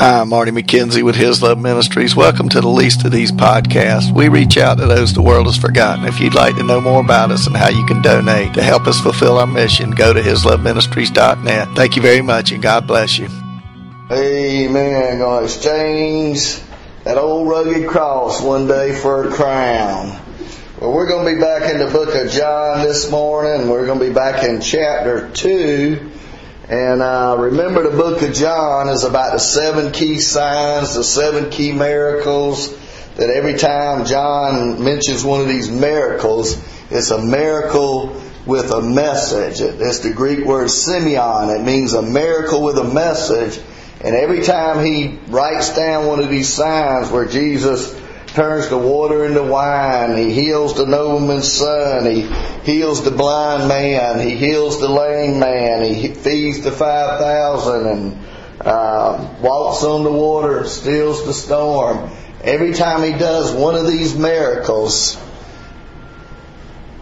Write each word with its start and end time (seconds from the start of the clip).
Hi, 0.00 0.20
I'm 0.20 0.30
Marty 0.30 0.50
McKenzie 0.50 1.02
with 1.02 1.14
His 1.14 1.42
Love 1.42 1.58
Ministries. 1.58 2.16
Welcome 2.16 2.48
to 2.48 2.62
the 2.62 2.68
Least 2.68 3.04
of 3.04 3.12
These 3.12 3.32
podcasts. 3.32 4.10
We 4.10 4.30
reach 4.30 4.56
out 4.56 4.78
to 4.78 4.86
those 4.86 5.12
the 5.12 5.20
world 5.20 5.44
has 5.44 5.58
forgotten. 5.58 6.06
If 6.06 6.20
you'd 6.20 6.32
like 6.32 6.56
to 6.56 6.62
know 6.62 6.80
more 6.80 7.02
about 7.02 7.30
us 7.30 7.46
and 7.46 7.54
how 7.54 7.68
you 7.68 7.84
can 7.84 8.00
donate 8.00 8.54
to 8.54 8.62
help 8.62 8.86
us 8.86 8.98
fulfill 8.98 9.36
our 9.36 9.46
mission, 9.46 9.90
go 9.90 10.14
to 10.14 10.22
hisloveministries.net. 10.22 11.76
Thank 11.76 11.96
you 11.96 12.00
very 12.00 12.22
much 12.22 12.50
and 12.50 12.62
God 12.62 12.86
bless 12.86 13.18
you. 13.18 13.28
Amen. 14.10 15.18
Gonna 15.18 15.44
exchange 15.44 16.58
that 17.04 17.18
old 17.18 17.46
rugged 17.46 17.86
cross 17.86 18.40
one 18.40 18.66
day 18.66 18.94
for 18.94 19.28
a 19.28 19.30
crown. 19.30 20.18
Well, 20.80 20.94
we're 20.94 21.08
going 21.08 21.26
to 21.26 21.34
be 21.34 21.40
back 21.42 21.70
in 21.70 21.78
the 21.78 21.92
book 21.92 22.14
of 22.14 22.30
John 22.30 22.86
this 22.86 23.10
morning. 23.10 23.68
We're 23.68 23.84
going 23.84 23.98
to 23.98 24.06
be 24.06 24.14
back 24.14 24.44
in 24.44 24.62
chapter 24.62 25.30
2. 25.30 26.10
And 26.70 27.02
uh, 27.02 27.34
remember, 27.36 27.82
the 27.82 27.96
book 27.96 28.22
of 28.22 28.32
John 28.32 28.88
is 28.90 29.02
about 29.02 29.32
the 29.32 29.40
seven 29.40 29.90
key 29.90 30.20
signs, 30.20 30.94
the 30.94 31.02
seven 31.02 31.50
key 31.50 31.72
miracles. 31.72 32.72
That 33.16 33.28
every 33.28 33.54
time 33.54 34.06
John 34.06 34.84
mentions 34.84 35.24
one 35.24 35.40
of 35.40 35.48
these 35.48 35.68
miracles, 35.68 36.62
it's 36.88 37.10
a 37.10 37.20
miracle 37.20 38.22
with 38.46 38.70
a 38.70 38.82
message. 38.82 39.60
It's 39.60 39.98
the 39.98 40.12
Greek 40.12 40.44
word 40.44 40.68
semeion. 40.68 41.58
It 41.58 41.64
means 41.64 41.92
a 41.92 42.02
miracle 42.02 42.62
with 42.62 42.78
a 42.78 42.84
message. 42.84 43.60
And 44.00 44.14
every 44.14 44.42
time 44.42 44.86
he 44.86 45.18
writes 45.26 45.74
down 45.74 46.06
one 46.06 46.20
of 46.20 46.30
these 46.30 46.48
signs 46.52 47.10
where 47.10 47.26
Jesus 47.26 47.99
turns 48.34 48.68
the 48.68 48.78
water 48.78 49.24
into 49.24 49.42
wine. 49.42 50.16
He 50.16 50.32
heals 50.32 50.74
the 50.74 50.86
nobleman's 50.86 51.52
son. 51.52 52.06
He 52.06 52.22
heals 52.64 53.04
the 53.04 53.10
blind 53.10 53.68
man. 53.68 54.20
He 54.20 54.36
heals 54.36 54.80
the 54.80 54.88
lame 54.88 55.38
man. 55.38 55.82
He 55.94 56.08
feeds 56.08 56.60
the 56.60 56.70
5,000 56.70 57.86
and 57.86 58.26
uh, 58.60 59.34
walks 59.40 59.82
on 59.84 60.04
the 60.04 60.12
water, 60.12 60.64
stills 60.64 61.24
the 61.24 61.34
storm. 61.34 62.10
Every 62.42 62.72
time 62.72 63.02
he 63.02 63.18
does 63.18 63.52
one 63.52 63.74
of 63.74 63.86
these 63.86 64.16
miracles, 64.16 65.18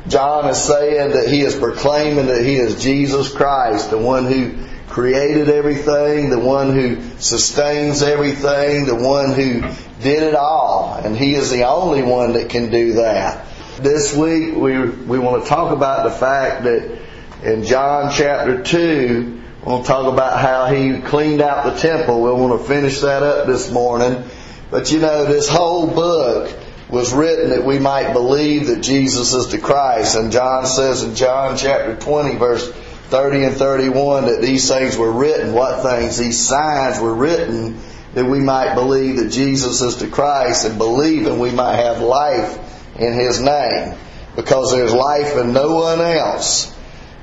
John 0.09 0.49
is 0.49 0.63
saying 0.63 1.11
that 1.11 1.29
he 1.29 1.43
is 1.43 1.55
proclaiming 1.55 2.27
that 2.27 2.45
he 2.45 2.57
is 2.57 2.83
Jesus 2.83 3.33
Christ, 3.33 3.91
the 3.91 3.99
one 3.99 4.25
who 4.25 4.57
created 4.99 5.49
everything, 5.49 6.29
the 6.29 6.41
one 6.41 6.73
who 6.73 7.01
sustains 7.21 8.03
everything, 8.03 8.85
the 8.85 8.97
one 8.97 9.33
who 9.33 9.61
did 10.03 10.25
it 10.25 10.35
all. 10.35 10.95
And 10.95 11.17
He 11.17 11.37
is 11.37 11.53
the 11.53 11.69
only 11.69 12.03
one 12.03 12.33
that 12.33 12.51
can 12.51 12.73
do 12.73 12.95
that. 12.95 13.47
This 13.77 14.13
week 14.13 14.57
we, 14.57 14.81
we 14.81 15.21
want 15.21 15.45
to 15.45 15.49
talk 15.49 15.73
about 15.73 16.03
the 16.03 16.11
fact 16.11 16.65
that 16.65 16.99
in 17.45 17.63
John 17.63 18.13
chapter 18.13 18.61
2, 18.61 19.41
we'll 19.65 19.85
talk 19.85 20.13
about 20.13 20.41
how 20.41 20.67
He 20.67 21.01
cleaned 21.01 21.43
out 21.43 21.73
the 21.73 21.79
temple. 21.79 22.21
We 22.21 22.33
want 22.33 22.61
to 22.61 22.67
finish 22.67 22.99
that 23.03 23.23
up 23.23 23.47
this 23.47 23.71
morning. 23.71 24.25
But 24.69 24.91
you 24.91 24.99
know, 24.99 25.27
this 25.27 25.49
whole 25.49 25.87
book 25.87 26.53
was 26.89 27.13
written 27.13 27.51
that 27.51 27.65
we 27.65 27.79
might 27.79 28.13
believe 28.15 28.67
that 28.67 28.81
Jesus 28.81 29.33
is 29.33 29.47
the 29.47 29.59
Christ. 29.59 30.17
And 30.17 30.33
John 30.33 30.67
says 30.67 31.05
in 31.05 31.15
John 31.15 31.57
chapter 31.57 31.95
20 31.95 32.35
verse 32.35 32.73
30 33.09 33.45
and 33.45 33.57
31 33.57 34.27
that 34.27 34.43
these 34.43 34.69
things 34.69 34.97
were 34.97 35.11
written. 35.11 35.55
What 35.55 35.83
things? 35.83 36.19
These 36.19 36.47
signs 36.47 37.01
were 37.01 37.15
written 37.15 37.81
that 38.15 38.27
we 38.27 38.41
might 38.41 38.75
believe 38.75 39.17
that 39.17 39.31
Jesus 39.31 39.81
is 39.81 39.97
the 39.97 40.09
Christ 40.09 40.67
and 40.67 40.77
believe 40.77 41.27
and 41.27 41.41
we 41.41 41.51
might 41.51 41.77
have 41.77 42.01
life 42.03 42.59
in 42.99 43.15
His 43.15 43.41
name. 43.41 43.97
Because 44.37 44.73
there's 44.73 44.93
life 44.93 45.37
in 45.37 45.53
no 45.53 45.75
one 45.75 46.01
else. 46.01 46.75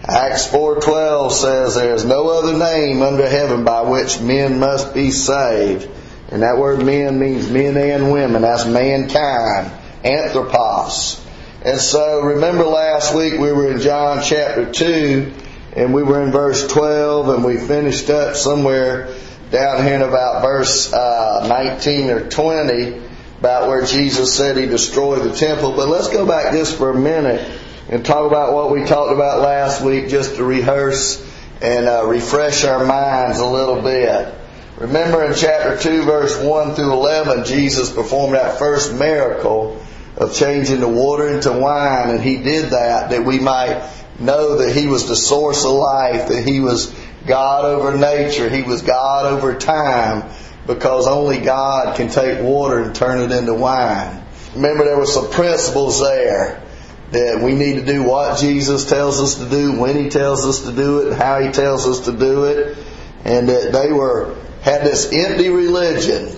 Acts 0.04 0.48
4.12 0.48 1.32
says 1.32 1.76
there 1.76 1.94
is 1.94 2.04
no 2.04 2.30
other 2.30 2.58
name 2.58 3.02
under 3.02 3.28
heaven 3.28 3.64
by 3.64 3.82
which 3.82 4.20
men 4.20 4.60
must 4.60 4.94
be 4.94 5.12
saved. 5.12 5.90
And 6.30 6.42
that 6.42 6.58
word 6.58 6.84
men 6.84 7.20
means 7.20 7.50
men 7.50 7.78
and 7.78 8.12
women. 8.12 8.42
That's 8.42 8.66
mankind. 8.66 9.72
Anthropos. 10.04 11.24
And 11.64 11.80
so 11.80 12.22
remember 12.22 12.64
last 12.64 13.16
week 13.16 13.34
we 13.34 13.52
were 13.52 13.72
in 13.72 13.82
John 13.82 14.22
chapter 14.24 14.72
2 14.72 15.34
and 15.76 15.94
we 15.94 16.04
were 16.04 16.24
in 16.24 16.32
verse 16.32 16.66
12 16.68 17.30
and 17.30 17.44
we 17.44 17.58
finished 17.58 18.10
up 18.10 18.36
somewhere 18.36 19.14
down 19.52 19.84
here 19.84 19.96
in 19.96 20.02
about 20.02 20.42
verse 20.42 20.92
uh, 20.92 21.46
19 21.48 22.10
or 22.10 22.30
20 22.30 23.02
about 23.40 23.68
where 23.68 23.86
Jesus 23.86 24.34
said 24.34 24.58
he 24.58 24.66
destroyed 24.66 25.24
the 25.24 25.36
temple. 25.36 25.74
But 25.76 25.90
let's 25.90 26.08
go 26.08 26.26
back 26.26 26.54
just 26.54 26.78
for 26.78 26.92
a 26.92 27.00
minute 27.00 27.60
and 27.90 28.06
talk 28.06 28.26
about 28.26 28.54
what 28.54 28.72
we 28.72 28.86
talked 28.86 29.14
about 29.14 29.42
last 29.42 29.82
week 29.82 30.08
just 30.08 30.38
to 30.38 30.46
rehearse 30.46 31.22
and 31.62 31.88
uh, 31.88 32.06
refresh 32.08 32.64
our 32.64 32.86
minds 32.86 33.40
a 33.40 33.46
little 33.46 33.82
bit. 33.82 34.34
Remember 34.78 35.24
in 35.26 35.36
chapter 35.36 35.78
2 35.78 36.04
verse 36.04 36.42
1 36.42 36.76
through 36.76 36.94
11 36.94 37.46
Jesus 37.46 37.92
performed 37.92 38.36
that 38.36 38.60
first 38.60 38.94
miracle 38.94 39.82
of 40.18 40.34
changing 40.34 40.80
the 40.80 40.88
water 40.88 41.28
into 41.28 41.52
wine 41.52 42.10
and 42.10 42.22
he 42.22 42.38
did 42.38 42.72
that 42.72 43.10
that 43.10 43.26
we 43.26 43.40
might 43.40 43.90
know 44.20 44.58
that 44.58 44.76
he 44.76 44.88
was 44.88 45.08
the 45.08 45.16
source 45.16 45.66
of 45.66 45.72
life, 45.72 46.30
that 46.30 46.44
he 46.46 46.60
was 46.60 46.94
God 47.26 47.66
over 47.66 47.98
nature. 47.98 48.50
He 48.50 48.62
was 48.62 48.82
God 48.82 49.26
over 49.26 49.56
time 49.56 50.30
because 50.68 51.08
only 51.08 51.40
God 51.40 51.96
can 51.96 52.10
take 52.10 52.42
water 52.42 52.80
and 52.80 52.96
turn 52.96 53.20
it 53.20 53.36
into 53.36 53.54
wine. 53.54 54.24
Remember 54.56 54.86
there 54.86 54.98
were 54.98 55.06
some 55.06 55.30
principles 55.30 56.00
there 56.00 56.64
that 57.12 57.42
we 57.42 57.54
need 57.54 57.76
to 57.76 57.86
do 57.86 58.04
what 58.04 58.40
Jesus 58.40 58.90
tells 58.90 59.22
us 59.22 59.36
to 59.36 59.50
do, 59.50 59.80
when 59.80 59.96
He 59.96 60.10
tells 60.10 60.46
us 60.46 60.66
to 60.66 60.72
do 60.72 61.08
it, 61.08 61.18
how 61.18 61.40
He 61.40 61.52
tells 61.52 61.88
us 61.88 62.06
to 62.06 62.12
do 62.12 62.46
it, 62.46 62.78
and 63.24 63.50
that 63.50 63.72
they 63.72 63.92
were 63.92 64.36
had 64.62 64.82
this 64.82 65.12
empty 65.14 65.50
religion. 65.50 66.36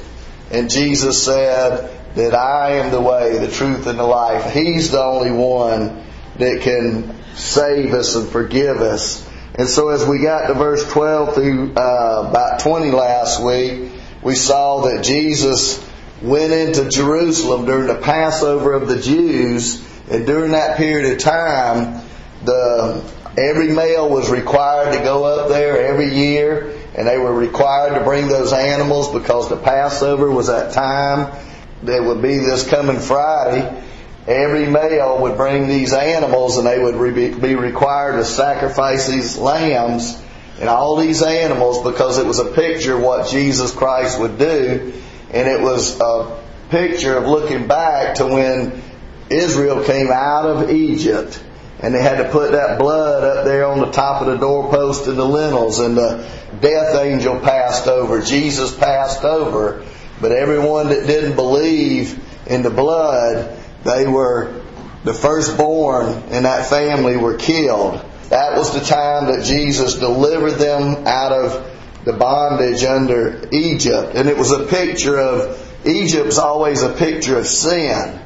And 0.51 0.69
Jesus 0.69 1.23
said 1.23 2.15
that 2.15 2.33
I 2.35 2.77
am 2.77 2.91
the 2.91 2.99
way, 2.99 3.37
the 3.37 3.49
truth, 3.49 3.87
and 3.87 3.97
the 3.97 4.03
life. 4.03 4.51
He's 4.53 4.91
the 4.91 5.01
only 5.01 5.31
one 5.31 6.03
that 6.37 6.61
can 6.61 7.16
save 7.37 7.93
us 7.93 8.15
and 8.15 8.27
forgive 8.29 8.77
us. 8.81 9.27
And 9.55 9.67
so 9.67 9.89
as 9.89 10.05
we 10.05 10.19
got 10.19 10.47
to 10.47 10.53
verse 10.53 10.87
12 10.91 11.35
through 11.35 11.73
uh, 11.75 12.27
about 12.29 12.59
20 12.59 12.91
last 12.91 13.41
week, 13.41 13.91
we 14.21 14.35
saw 14.35 14.81
that 14.81 15.03
Jesus 15.03 15.83
went 16.21 16.51
into 16.51 16.89
Jerusalem 16.89 17.65
during 17.65 17.87
the 17.87 18.01
Passover 18.01 18.73
of 18.73 18.87
the 18.87 18.99
Jews, 18.99 19.83
and 20.09 20.25
during 20.25 20.51
that 20.51 20.77
period 20.77 21.13
of 21.13 21.19
time, 21.19 22.03
the 22.43 23.03
every 23.37 23.71
male 23.71 24.09
was 24.09 24.29
required 24.29 24.97
to 24.97 25.03
go 25.03 25.23
up 25.23 25.49
there 25.49 25.87
every 25.87 26.15
year, 26.15 26.75
and 26.95 27.07
they 27.07 27.17
were 27.17 27.33
required 27.33 27.97
to 27.97 28.03
bring 28.03 28.27
those 28.27 28.51
animals 28.51 29.13
because 29.13 29.49
the 29.49 29.57
Passover 29.57 30.29
was 30.29 30.47
that 30.47 30.73
time 30.73 31.35
that 31.83 32.03
would 32.03 32.21
be 32.21 32.37
this 32.39 32.67
coming 32.67 32.99
Friday 32.99 33.83
every 34.27 34.67
male 34.67 35.21
would 35.21 35.37
bring 35.37 35.67
these 35.67 35.93
animals 35.93 36.57
and 36.57 36.67
they 36.67 36.77
would 36.77 37.15
be 37.15 37.55
required 37.55 38.17
to 38.17 38.25
sacrifice 38.25 39.07
these 39.07 39.37
lambs 39.37 40.21
and 40.59 40.69
all 40.69 40.95
these 40.97 41.21
animals 41.21 41.83
because 41.83 42.17
it 42.17 42.25
was 42.25 42.39
a 42.39 42.51
picture 42.51 42.95
of 42.95 43.01
what 43.01 43.29
Jesus 43.29 43.71
Christ 43.71 44.19
would 44.19 44.37
do. 44.39 44.93
And 45.31 45.47
it 45.47 45.61
was 45.61 45.99
a 45.99 46.43
picture 46.69 47.15
of 47.15 47.25
looking 47.25 47.67
back 47.67 48.15
to 48.15 48.25
when 48.25 48.81
Israel 49.29 49.83
came 49.83 50.09
out 50.11 50.45
of 50.45 50.71
Egypt. 50.71 51.43
And 51.79 51.93
they 51.93 52.01
had 52.01 52.23
to 52.23 52.29
put 52.31 52.53
that 52.53 52.79
blood 52.79 53.23
up 53.23 53.45
there 53.45 53.65
on 53.67 53.79
the 53.79 53.91
top 53.91 54.21
of 54.21 54.27
the 54.27 54.37
doorpost 54.37 55.05
and 55.07 55.17
the 55.17 55.25
lintels. 55.25 55.79
And 55.79 55.95
the 55.95 56.27
death 56.59 56.95
angel 56.95 57.39
passed 57.39 57.87
over. 57.87 58.21
Jesus 58.21 58.75
passed 58.75 59.23
over. 59.23 59.85
But 60.19 60.31
everyone 60.31 60.89
that 60.89 61.05
didn't 61.05 61.35
believe 61.35 62.19
in 62.47 62.63
the 62.63 62.71
blood, 62.71 63.59
they 63.87 64.07
were 64.07 64.61
the 65.03 65.13
firstborn 65.13 66.07
in 66.29 66.43
that 66.43 66.69
family 66.69 67.17
were 67.17 67.37
killed. 67.37 68.03
That 68.29 68.57
was 68.57 68.73
the 68.73 68.81
time 68.81 69.27
that 69.27 69.45
Jesus 69.45 69.95
delivered 69.95 70.55
them 70.55 71.07
out 71.07 71.31
of 71.31 72.03
the 72.03 72.13
bondage 72.13 72.83
under 72.83 73.47
Egypt. 73.51 74.15
And 74.15 74.27
it 74.27 74.37
was 74.37 74.51
a 74.51 74.65
picture 74.65 75.17
of, 75.17 75.63
Egypt's 75.85 76.37
always 76.37 76.83
a 76.83 76.91
picture 76.91 77.37
of 77.37 77.47
sin. 77.47 78.19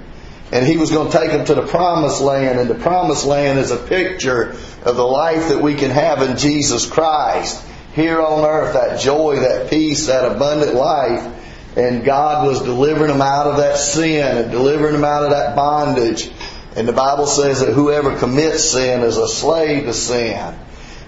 And 0.51 0.65
he 0.65 0.77
was 0.77 0.89
going 0.89 1.11
to 1.11 1.17
take 1.17 1.31
them 1.31 1.45
to 1.45 1.55
the 1.55 1.67
promised 1.67 2.19
land, 2.19 2.59
and 2.59 2.69
the 2.69 2.75
promised 2.75 3.25
land 3.25 3.59
is 3.59 3.71
a 3.71 3.77
picture 3.77 4.49
of 4.83 4.95
the 4.95 5.05
life 5.05 5.49
that 5.49 5.61
we 5.61 5.75
can 5.75 5.91
have 5.91 6.21
in 6.23 6.37
Jesus 6.37 6.89
Christ. 6.89 7.63
Here 7.93 8.19
on 8.19 8.43
earth, 8.43 8.73
that 8.73 8.99
joy, 8.99 9.39
that 9.39 9.69
peace, 9.69 10.07
that 10.07 10.29
abundant 10.29 10.73
life 10.73 11.40
and 11.75 12.03
God 12.03 12.47
was 12.47 12.61
delivering 12.61 13.11
them 13.11 13.21
out 13.21 13.47
of 13.47 13.57
that 13.57 13.77
sin 13.77 14.37
and 14.37 14.51
delivering 14.51 14.93
them 14.93 15.05
out 15.05 15.23
of 15.23 15.29
that 15.31 15.55
bondage. 15.55 16.29
And 16.75 16.87
the 16.87 16.93
Bible 16.93 17.27
says 17.27 17.61
that 17.61 17.73
whoever 17.73 18.17
commits 18.17 18.71
sin 18.71 19.01
is 19.01 19.17
a 19.17 19.27
slave 19.27 19.85
to 19.85 19.93
sin. 19.93 20.57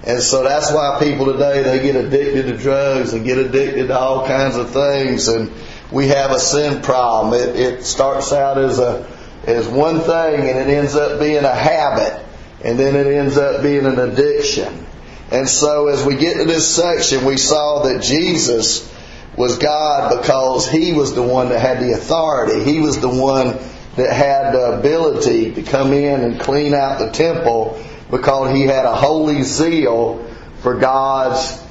And 0.05 0.21
so 0.21 0.43
that's 0.43 0.71
why 0.71 0.99
people 1.01 1.25
today, 1.25 1.63
they 1.63 1.81
get 1.81 1.95
addicted 1.95 2.43
to 2.43 2.57
drugs 2.57 3.13
and 3.13 3.25
get 3.25 3.37
addicted 3.37 3.87
to 3.87 3.97
all 3.97 4.25
kinds 4.25 4.57
of 4.57 4.71
things. 4.71 5.27
And 5.27 5.51
we 5.91 6.07
have 6.09 6.31
a 6.31 6.39
sin 6.39 6.81
problem. 6.81 7.33
It, 7.33 7.55
it 7.55 7.83
starts 7.83 8.33
out 8.33 8.57
as 8.57 8.79
a, 8.79 9.07
as 9.45 9.67
one 9.67 9.99
thing 9.99 10.49
and 10.49 10.59
it 10.59 10.67
ends 10.67 10.95
up 10.95 11.19
being 11.19 11.43
a 11.43 11.55
habit. 11.55 12.21
And 12.63 12.79
then 12.79 12.95
it 12.95 13.07
ends 13.07 13.37
up 13.37 13.61
being 13.61 13.85
an 13.85 13.99
addiction. 13.99 14.85
And 15.31 15.47
so 15.47 15.87
as 15.87 16.05
we 16.05 16.15
get 16.15 16.37
to 16.37 16.45
this 16.45 16.73
section, 16.73 17.25
we 17.25 17.37
saw 17.37 17.83
that 17.83 18.01
Jesus 18.01 18.92
was 19.37 19.57
God 19.57 20.21
because 20.21 20.69
He 20.69 20.93
was 20.93 21.13
the 21.13 21.23
one 21.23 21.49
that 21.49 21.59
had 21.59 21.79
the 21.79 21.93
authority. 21.93 22.63
He 22.63 22.79
was 22.79 22.99
the 22.99 23.09
one 23.09 23.57
that 23.95 24.11
had 24.11 24.53
the 24.53 24.79
ability 24.79 25.53
to 25.53 25.63
come 25.63 25.93
in 25.93 26.21
and 26.21 26.39
clean 26.39 26.73
out 26.73 26.99
the 26.99 27.11
temple 27.11 27.83
because 28.09 28.55
He 28.55 28.63
had 28.63 28.85
a 28.85 28.95
holy 28.95 29.43
zeal 29.43 30.25
for 30.61 30.75
God's 30.75 31.61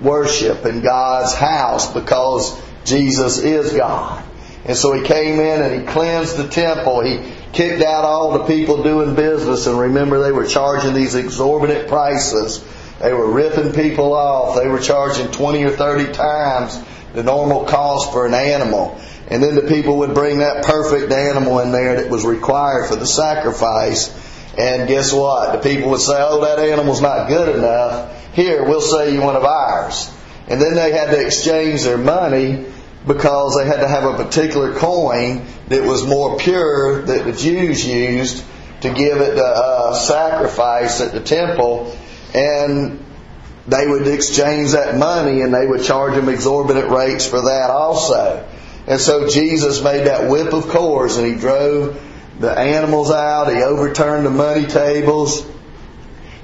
worship 0.00 0.64
and 0.64 0.82
God's 0.82 1.34
house 1.34 1.92
because 1.92 2.60
Jesus 2.84 3.38
is 3.38 3.72
God. 3.74 4.24
And 4.64 4.76
so 4.76 4.92
he 4.92 5.02
came 5.02 5.40
in 5.40 5.62
and 5.62 5.80
he 5.80 5.86
cleansed 5.86 6.36
the 6.36 6.48
temple. 6.48 7.02
He 7.02 7.32
kicked 7.52 7.82
out 7.82 8.04
all 8.04 8.38
the 8.38 8.44
people 8.44 8.82
doing 8.82 9.14
business. 9.14 9.66
And 9.66 9.78
remember, 9.78 10.22
they 10.22 10.32
were 10.32 10.46
charging 10.46 10.94
these 10.94 11.14
exorbitant 11.14 11.88
prices. 11.88 12.64
They 13.00 13.12
were 13.12 13.30
ripping 13.30 13.72
people 13.72 14.12
off. 14.12 14.56
They 14.56 14.68
were 14.68 14.78
charging 14.78 15.30
20 15.30 15.64
or 15.64 15.70
30 15.70 16.12
times 16.12 16.78
the 17.14 17.22
normal 17.22 17.64
cost 17.64 18.12
for 18.12 18.26
an 18.26 18.34
animal. 18.34 19.00
And 19.28 19.42
then 19.42 19.54
the 19.54 19.62
people 19.62 19.98
would 19.98 20.14
bring 20.14 20.38
that 20.38 20.64
perfect 20.64 21.12
animal 21.12 21.60
in 21.60 21.72
there 21.72 22.02
that 22.02 22.10
was 22.10 22.24
required 22.24 22.88
for 22.88 22.96
the 22.96 23.06
sacrifice. 23.06 24.08
And 24.58 24.88
guess 24.88 25.12
what? 25.12 25.52
The 25.52 25.68
people 25.70 25.90
would 25.90 26.00
say, 26.00 26.16
oh, 26.16 26.42
that 26.42 26.58
animal's 26.58 27.00
not 27.00 27.28
good 27.28 27.56
enough. 27.56 28.34
Here, 28.34 28.64
we'll 28.64 28.80
sell 28.80 29.08
you 29.08 29.22
one 29.22 29.36
of 29.36 29.44
ours. 29.44 30.12
And 30.48 30.60
then 30.60 30.74
they 30.74 30.92
had 30.92 31.10
to 31.10 31.24
exchange 31.24 31.84
their 31.84 31.98
money 31.98 32.66
because 33.06 33.56
they 33.56 33.66
had 33.66 33.80
to 33.80 33.88
have 33.88 34.04
a 34.04 34.22
particular 34.22 34.74
coin 34.74 35.46
that 35.68 35.84
was 35.84 36.06
more 36.06 36.36
pure 36.38 37.02
that 37.02 37.24
the 37.24 37.32
Jews 37.32 37.86
used 37.86 38.44
to 38.82 38.90
give 38.92 39.18
it 39.18 39.38
a, 39.38 39.42
a 39.42 39.90
uh, 39.90 39.94
sacrifice 39.94 41.00
at 41.00 41.12
the 41.12 41.20
temple. 41.20 41.96
And 42.34 43.04
they 43.66 43.86
would 43.86 44.06
exchange 44.06 44.72
that 44.72 44.96
money 44.96 45.42
and 45.42 45.54
they 45.54 45.66
would 45.66 45.84
charge 45.84 46.14
them 46.14 46.28
exorbitant 46.28 46.90
rates 46.90 47.26
for 47.26 47.42
that 47.42 47.70
also. 47.70 48.46
And 48.86 49.00
so 49.00 49.28
Jesus 49.28 49.82
made 49.82 50.06
that 50.06 50.28
whip 50.28 50.52
of 50.52 50.68
cords 50.68 51.16
and 51.16 51.26
he 51.26 51.38
drove 51.38 52.00
the 52.38 52.50
animals 52.50 53.10
out. 53.10 53.52
He 53.52 53.62
overturned 53.62 54.26
the 54.26 54.30
money 54.30 54.66
tables. 54.66 55.46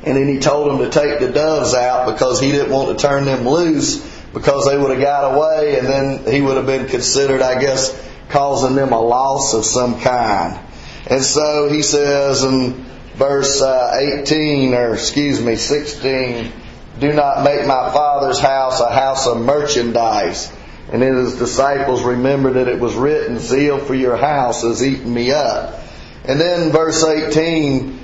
And 0.05 0.17
then 0.17 0.29
he 0.29 0.39
told 0.39 0.71
them 0.71 0.79
to 0.79 0.91
take 0.91 1.19
the 1.19 1.33
doves 1.33 1.75
out 1.75 2.13
because 2.13 2.41
he 2.41 2.53
didn't 2.53 2.71
want 2.71 2.97
to 2.97 3.03
turn 3.03 3.25
them 3.25 3.49
loose 3.49 3.99
because 4.33 4.67
they 4.67 4.79
would 4.79 4.91
have 4.91 5.01
got 5.01 5.35
away 5.35 5.79
and 5.79 5.89
then 5.89 6.33
he 6.33 6.41
would 6.41 6.57
have 6.57 6.67
been 6.67 6.87
considered, 6.87 7.43
I 7.43 7.61
guess, 7.61 7.91
causing 8.29 8.77
them 8.77 8.93
a 8.93 9.01
loss 9.01 9.55
of 9.55 9.65
some 9.65 10.01
kind. 10.01 10.61
And 11.09 11.23
so 11.25 11.69
he 11.69 11.83
says 11.83 12.45
in 12.45 12.86
verse 13.17 13.63
uh, 13.63 14.19
18, 14.21 14.75
or 14.75 14.95
excuse 14.95 15.41
me, 15.41 15.57
16, 15.57 16.53
do 17.01 17.13
not 17.15 17.45
make 17.45 17.67
my 17.67 17.91
father's 17.91 18.39
house 18.39 18.81
a 18.81 18.91
house 18.91 19.27
of 19.27 19.41
merchandise. 19.41 20.53
And 20.93 21.03
then 21.03 21.17
his 21.17 21.37
disciples 21.37 22.03
remembered 22.03 22.55
that 22.55 22.69
it 22.69 22.79
was 22.79 22.95
written, 22.95 23.39
zeal 23.39 23.79
for 23.79 23.95
your 23.95 24.17
house 24.17 24.63
has 24.63 24.85
eaten 24.85 25.13
me 25.13 25.33
up. 25.33 25.81
And 26.25 26.41
then 26.41 26.71
verse 26.71 27.03
18, 27.05 27.99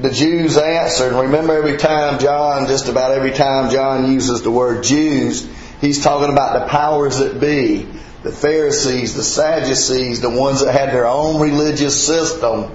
the 0.00 0.10
Jews 0.10 0.56
answered, 0.56 1.14
remember 1.14 1.54
every 1.56 1.78
time 1.78 2.18
John, 2.18 2.66
just 2.66 2.88
about 2.88 3.12
every 3.12 3.32
time 3.32 3.70
John 3.70 4.12
uses 4.12 4.42
the 4.42 4.50
word 4.50 4.84
Jews, 4.84 5.48
he's 5.80 6.04
talking 6.04 6.32
about 6.32 6.60
the 6.60 6.66
powers 6.66 7.18
that 7.18 7.40
be, 7.40 7.88
the 8.22 8.32
Pharisees, 8.32 9.14
the 9.14 9.22
Sadducees, 9.22 10.20
the 10.20 10.30
ones 10.30 10.62
that 10.62 10.72
had 10.72 10.90
their 10.90 11.06
own 11.06 11.40
religious 11.40 12.06
system 12.06 12.70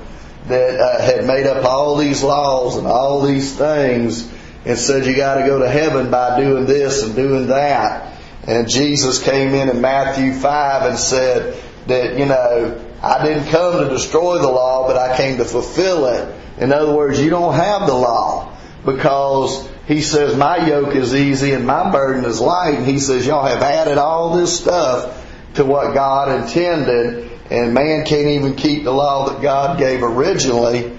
that 0.47 0.79
uh, 0.79 1.01
had 1.01 1.25
made 1.25 1.47
up 1.47 1.65
all 1.65 1.97
these 1.97 2.23
laws 2.23 2.77
and 2.77 2.87
all 2.87 3.21
these 3.21 3.55
things 3.55 4.31
and 4.65 4.77
said 4.77 5.05
you 5.05 5.15
got 5.15 5.35
to 5.35 5.45
go 5.45 5.59
to 5.59 5.69
heaven 5.69 6.09
by 6.09 6.39
doing 6.39 6.65
this 6.65 7.03
and 7.03 7.15
doing 7.15 7.47
that. 7.47 8.19
And 8.47 8.69
Jesus 8.69 9.23
came 9.23 9.53
in 9.53 9.69
in 9.69 9.81
Matthew 9.81 10.33
5 10.33 10.89
and 10.89 10.99
said 10.99 11.61
that, 11.87 12.17
you 12.17 12.25
know, 12.25 12.81
I 13.01 13.25
didn't 13.25 13.49
come 13.49 13.83
to 13.83 13.89
destroy 13.89 14.39
the 14.39 14.49
law, 14.49 14.87
but 14.87 14.97
I 14.97 15.17
came 15.17 15.37
to 15.37 15.45
fulfill 15.45 16.05
it. 16.07 16.35
In 16.59 16.71
other 16.71 16.93
words, 16.93 17.19
you 17.19 17.29
don't 17.29 17.53
have 17.53 17.87
the 17.87 17.93
law 17.93 18.55
because 18.85 19.67
he 19.87 20.01
says 20.01 20.35
my 20.35 20.67
yoke 20.67 20.95
is 20.95 21.13
easy 21.13 21.51
and 21.51 21.65
my 21.65 21.91
burden 21.91 22.25
is 22.25 22.39
light. 22.39 22.75
And 22.75 22.85
he 22.85 22.99
says 22.99 23.25
y'all 23.25 23.45
have 23.45 23.61
added 23.61 23.97
all 23.97 24.35
this 24.35 24.59
stuff 24.59 25.23
to 25.55 25.65
what 25.65 25.93
God 25.93 26.41
intended 26.41 27.31
and 27.55 27.73
man 27.73 28.05
can't 28.05 28.27
even 28.27 28.55
keep 28.55 28.83
the 28.83 28.91
law 28.91 29.29
that 29.29 29.41
God 29.41 29.79
gave 29.79 30.03
originally 30.03 30.97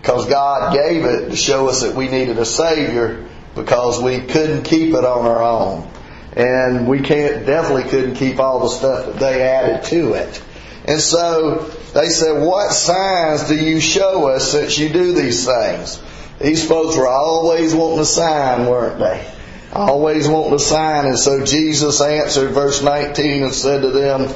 because 0.00 0.26
God 0.26 0.74
gave 0.74 1.04
it 1.04 1.30
to 1.30 1.36
show 1.36 1.68
us 1.68 1.82
that 1.82 1.94
we 1.94 2.08
needed 2.08 2.38
a 2.38 2.44
Savior 2.44 3.26
because 3.54 4.02
we 4.02 4.20
couldn't 4.20 4.64
keep 4.64 4.94
it 4.94 5.04
on 5.04 5.24
our 5.24 5.42
own. 5.42 5.90
And 6.36 6.88
we 6.88 7.00
can't, 7.00 7.46
definitely 7.46 7.88
couldn't 7.88 8.16
keep 8.16 8.40
all 8.40 8.60
the 8.60 8.68
stuff 8.68 9.06
that 9.06 9.16
they 9.20 9.42
added 9.42 9.84
to 9.84 10.14
it. 10.14 10.42
And 10.86 11.00
so 11.00 11.58
they 11.94 12.08
said, 12.08 12.42
what 12.42 12.72
signs 12.72 13.48
do 13.48 13.54
you 13.54 13.80
show 13.80 14.28
us 14.28 14.50
since 14.50 14.78
you 14.78 14.88
do 14.88 15.12
these 15.12 15.46
things? 15.46 16.02
These 16.40 16.66
folks 16.68 16.96
were 16.96 17.08
always 17.08 17.74
wanting 17.74 18.00
a 18.00 18.04
sign, 18.04 18.66
weren't 18.66 18.98
they? 18.98 19.32
Always 19.72 20.28
wanting 20.28 20.54
a 20.54 20.58
sign. 20.58 21.06
And 21.06 21.18
so 21.18 21.44
Jesus 21.44 22.00
answered 22.00 22.50
verse 22.50 22.82
19 22.82 23.44
and 23.44 23.54
said 23.54 23.82
to 23.82 23.90
them, 23.90 24.28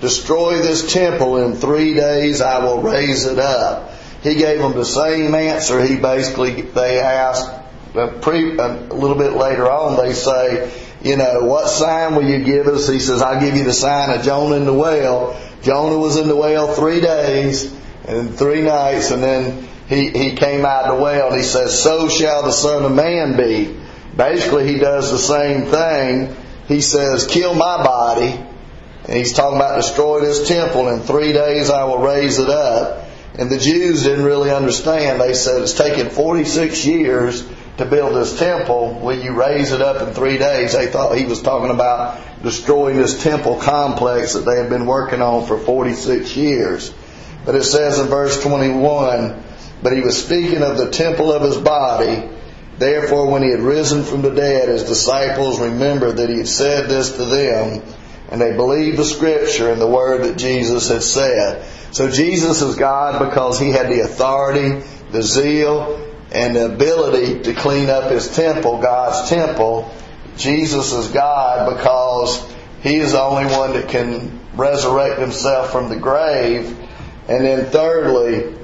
destroy 0.00 0.58
this 0.58 0.92
temple 0.92 1.38
in 1.38 1.54
three 1.54 1.94
days, 1.94 2.40
I 2.40 2.64
will 2.64 2.82
raise 2.82 3.26
it 3.26 3.38
up. 3.38 3.92
He 4.22 4.36
gave 4.36 4.58
them 4.58 4.72
the 4.72 4.84
same 4.84 5.34
answer 5.34 5.84
he 5.84 5.96
basically, 5.96 6.62
they 6.62 6.98
asked 7.00 7.50
a, 7.94 8.08
pre, 8.08 8.58
uh, 8.58 8.88
a 8.90 8.94
little 8.94 9.16
bit 9.16 9.34
later 9.34 9.70
on. 9.70 9.96
They 9.96 10.14
say, 10.14 10.72
you 11.02 11.16
know, 11.16 11.40
what 11.42 11.68
sign 11.68 12.14
will 12.14 12.24
you 12.24 12.42
give 12.42 12.66
us? 12.66 12.88
He 12.88 12.98
says, 12.98 13.20
I'll 13.20 13.40
give 13.40 13.54
you 13.56 13.64
the 13.64 13.72
sign 13.72 14.18
of 14.18 14.24
Jonah 14.24 14.56
in 14.56 14.64
the 14.64 14.72
whale. 14.72 15.38
Jonah 15.62 15.98
was 15.98 16.16
in 16.16 16.28
the 16.28 16.36
whale 16.36 16.74
three 16.74 17.00
days 17.00 17.72
and 18.06 18.34
three 18.34 18.62
nights, 18.62 19.10
and 19.10 19.22
then 19.22 19.68
he, 19.88 20.10
he 20.10 20.36
came 20.36 20.64
out 20.64 20.84
of 20.84 20.96
the 20.96 21.02
whale, 21.02 21.28
and 21.28 21.36
he 21.36 21.42
says, 21.42 21.82
So 21.82 22.08
shall 22.08 22.42
the 22.42 22.52
Son 22.52 22.84
of 22.84 22.92
Man 22.92 23.36
be. 23.36 23.76
Basically, 24.16 24.66
he 24.66 24.78
does 24.78 25.10
the 25.10 25.18
same 25.18 25.66
thing. 25.66 26.36
He 26.68 26.80
says, 26.80 27.26
Kill 27.26 27.54
my 27.54 27.84
body. 27.84 28.40
And 29.04 29.16
he's 29.16 29.34
talking 29.34 29.56
about 29.56 29.76
destroying 29.76 30.24
this 30.24 30.48
temple. 30.48 30.88
In 30.88 31.00
three 31.00 31.32
days 31.32 31.70
I 31.70 31.84
will 31.84 31.98
raise 31.98 32.38
it 32.38 32.48
up. 32.48 33.06
And 33.36 33.50
the 33.50 33.58
Jews 33.58 34.04
didn't 34.04 34.24
really 34.24 34.50
understand. 34.50 35.20
They 35.20 35.34
said, 35.34 35.62
It's 35.62 35.74
taken 35.74 36.08
46 36.08 36.86
years 36.86 37.46
to 37.78 37.84
build 37.84 38.14
this 38.14 38.38
temple. 38.38 39.00
Will 39.00 39.18
you 39.18 39.32
raise 39.32 39.72
it 39.72 39.82
up 39.82 40.06
in 40.06 40.14
three 40.14 40.38
days? 40.38 40.72
They 40.72 40.86
thought 40.86 41.18
he 41.18 41.26
was 41.26 41.42
talking 41.42 41.70
about 41.70 42.20
destroying 42.42 42.96
this 42.96 43.22
temple 43.22 43.56
complex 43.56 44.34
that 44.34 44.46
they 44.46 44.56
had 44.56 44.70
been 44.70 44.86
working 44.86 45.20
on 45.20 45.46
for 45.46 45.58
46 45.58 46.36
years. 46.36 46.94
But 47.44 47.56
it 47.56 47.64
says 47.64 47.98
in 47.98 48.06
verse 48.06 48.40
21, 48.42 49.42
but 49.82 49.92
he 49.92 50.00
was 50.00 50.22
speaking 50.22 50.62
of 50.62 50.78
the 50.78 50.90
temple 50.90 51.32
of 51.32 51.42
his 51.42 51.58
body. 51.58 52.30
Therefore, 52.78 53.30
when 53.30 53.42
he 53.42 53.50
had 53.50 53.60
risen 53.60 54.04
from 54.04 54.22
the 54.22 54.30
dead, 54.30 54.68
his 54.68 54.84
disciples 54.84 55.60
remembered 55.60 56.16
that 56.16 56.30
he 56.30 56.38
had 56.38 56.48
said 56.48 56.88
this 56.88 57.16
to 57.16 57.24
them, 57.24 57.82
and 58.30 58.40
they 58.40 58.56
believed 58.56 58.96
the 58.96 59.04
scripture 59.04 59.70
and 59.70 59.80
the 59.80 59.86
word 59.86 60.24
that 60.24 60.36
Jesus 60.36 60.88
had 60.88 61.02
said. 61.02 61.66
So 61.92 62.10
Jesus 62.10 62.62
is 62.62 62.76
God 62.76 63.28
because 63.28 63.58
he 63.60 63.70
had 63.70 63.88
the 63.88 64.00
authority, 64.00 64.84
the 65.10 65.22
zeal, 65.22 66.12
and 66.32 66.56
the 66.56 66.66
ability 66.66 67.42
to 67.42 67.54
clean 67.54 67.88
up 67.88 68.10
his 68.10 68.34
temple, 68.34 68.80
God's 68.80 69.28
temple. 69.28 69.94
Jesus 70.36 70.92
is 70.92 71.08
God 71.08 71.76
because 71.76 72.44
he 72.82 72.96
is 72.96 73.12
the 73.12 73.20
only 73.20 73.44
one 73.54 73.74
that 73.74 73.88
can 73.88 74.40
resurrect 74.54 75.20
himself 75.20 75.70
from 75.70 75.88
the 75.88 75.96
grave. 75.96 76.76
And 77.28 77.44
then 77.44 77.66
thirdly, 77.66 78.56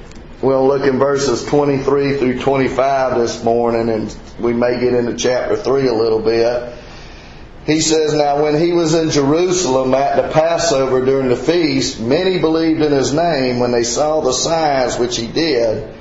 we'll 0.43 0.67
look 0.67 0.83
in 0.83 0.99
verses 0.99 1.45
23 1.45 2.19
through 2.19 2.41
25 2.41 3.19
this 3.19 3.45
morning 3.45 3.89
and 3.89 4.17
we 4.39 4.53
may 4.53 4.81
get 4.81 4.95
into 4.95 5.15
chapter 5.17 5.57
3 5.57 5.87
a 5.87 5.95
little 5.95 6.21
bit. 6.21 6.75
He 7.67 7.81
says, 7.81 8.15
Now 8.15 8.43
when 8.43 8.59
he 8.59 8.73
was 8.73 8.95
in 8.95 9.11
Jerusalem 9.11 9.95
at 9.95 10.17
the 10.17 10.33
Passover 10.33 11.05
during 11.05 11.29
the 11.29 11.37
feast, 11.37 12.01
many 12.01 12.39
believed 12.39 12.81
in 12.81 12.93
his 12.93 13.13
name 13.13 13.59
when 13.59 13.71
they 13.71 13.85
saw 13.85 14.21
the 14.21 14.33
signs 14.33 14.99
which 14.99 15.17
he 15.17 15.27
did. 15.27 15.95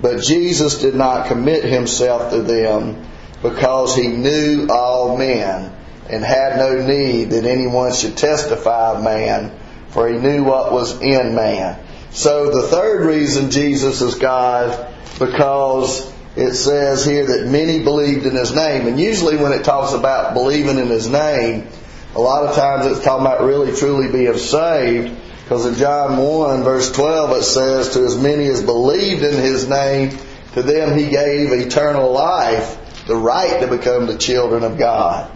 But 0.00 0.20
Jesus 0.20 0.80
did 0.80 0.94
not 0.94 1.28
commit 1.28 1.64
himself 1.64 2.30
to 2.30 2.42
them 2.42 3.06
because 3.42 3.96
he 3.96 4.08
knew 4.08 4.68
all 4.70 5.16
men 5.16 5.72
and 6.08 6.22
had 6.22 6.58
no 6.58 6.86
need 6.86 7.30
that 7.30 7.44
anyone 7.44 7.92
should 7.92 8.16
testify 8.16 8.92
of 8.92 9.02
man, 9.02 9.58
for 9.88 10.08
he 10.08 10.18
knew 10.18 10.44
what 10.44 10.72
was 10.72 11.00
in 11.00 11.34
man. 11.34 11.78
So 12.10 12.50
the 12.50 12.68
third 12.68 13.06
reason 13.06 13.50
Jesus 13.50 14.00
is 14.02 14.14
God, 14.14 14.94
because 15.18 16.12
it 16.36 16.54
says 16.54 17.04
here 17.04 17.26
that 17.26 17.46
many 17.46 17.82
believed 17.82 18.26
in 18.26 18.36
his 18.36 18.54
name. 18.54 18.86
And 18.86 19.00
usually 19.00 19.36
when 19.36 19.52
it 19.52 19.64
talks 19.64 19.92
about 19.92 20.34
believing 20.34 20.78
in 20.78 20.88
his 20.88 21.08
name, 21.08 21.68
a 22.14 22.20
lot 22.20 22.44
of 22.46 22.54
times 22.54 22.86
it's 22.86 23.04
talking 23.04 23.26
about 23.26 23.42
really 23.42 23.74
truly 23.74 24.12
being 24.12 24.36
saved. 24.36 25.16
Because 25.42 25.64
in 25.64 25.76
John 25.76 26.16
1 26.18 26.64
verse 26.64 26.92
12 26.92 27.38
it 27.38 27.42
says, 27.42 27.90
To 27.90 28.04
as 28.04 28.16
many 28.18 28.46
as 28.46 28.62
believed 28.62 29.22
in 29.22 29.34
His 29.34 29.68
name, 29.68 30.10
to 30.54 30.62
them 30.62 30.98
He 30.98 31.08
gave 31.08 31.52
eternal 31.52 32.12
life, 32.12 33.04
the 33.06 33.16
right 33.16 33.60
to 33.60 33.68
become 33.68 34.06
the 34.06 34.18
children 34.18 34.64
of 34.64 34.76
God. 34.76 35.30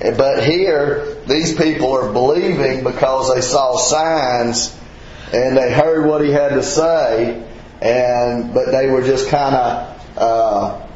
But 0.00 0.44
here, 0.44 1.16
these 1.26 1.54
people 1.56 1.92
are 1.92 2.12
believing 2.12 2.82
because 2.82 3.32
they 3.32 3.40
saw 3.40 3.76
signs 3.76 4.76
and 5.32 5.56
they 5.56 5.72
heard 5.72 6.06
what 6.06 6.24
he 6.24 6.32
had 6.32 6.50
to 6.50 6.62
say, 6.62 7.42
and 7.80 8.52
but 8.52 8.72
they 8.72 8.88
were 8.88 9.02
just 9.02 9.28
kind 9.28 9.54
of 9.54 9.91
uh, 10.16 10.86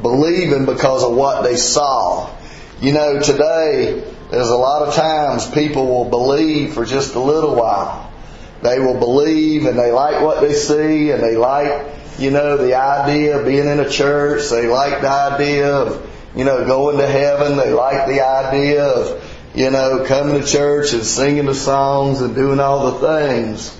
believing 0.00 0.66
because 0.66 1.04
of 1.04 1.14
what 1.14 1.42
they 1.42 1.56
saw. 1.56 2.34
You 2.80 2.92
know, 2.92 3.20
today 3.20 4.04
there's 4.30 4.48
a 4.48 4.56
lot 4.56 4.88
of 4.88 4.94
times 4.94 5.48
people 5.48 5.86
will 5.86 6.10
believe 6.10 6.74
for 6.74 6.84
just 6.84 7.14
a 7.14 7.20
little 7.20 7.54
while. 7.54 8.12
They 8.62 8.78
will 8.78 8.98
believe 8.98 9.66
and 9.66 9.78
they 9.78 9.92
like 9.92 10.22
what 10.22 10.40
they 10.40 10.52
see 10.52 11.10
and 11.10 11.22
they 11.22 11.36
like, 11.36 11.86
you 12.18 12.30
know, 12.30 12.56
the 12.56 12.74
idea 12.74 13.38
of 13.38 13.46
being 13.46 13.66
in 13.66 13.80
a 13.80 13.88
church. 13.88 14.48
They 14.50 14.66
like 14.66 15.00
the 15.00 15.10
idea 15.10 15.72
of, 15.72 16.10
you 16.34 16.44
know, 16.44 16.64
going 16.66 16.98
to 16.98 17.06
heaven. 17.06 17.56
They 17.56 17.72
like 17.72 18.08
the 18.08 18.26
idea 18.26 18.84
of, 18.84 19.22
you 19.54 19.70
know, 19.70 20.04
coming 20.06 20.40
to 20.40 20.46
church 20.46 20.92
and 20.92 21.02
singing 21.02 21.46
the 21.46 21.54
songs 21.54 22.20
and 22.20 22.34
doing 22.34 22.60
all 22.60 22.92
the 22.92 23.06
things. 23.06 23.76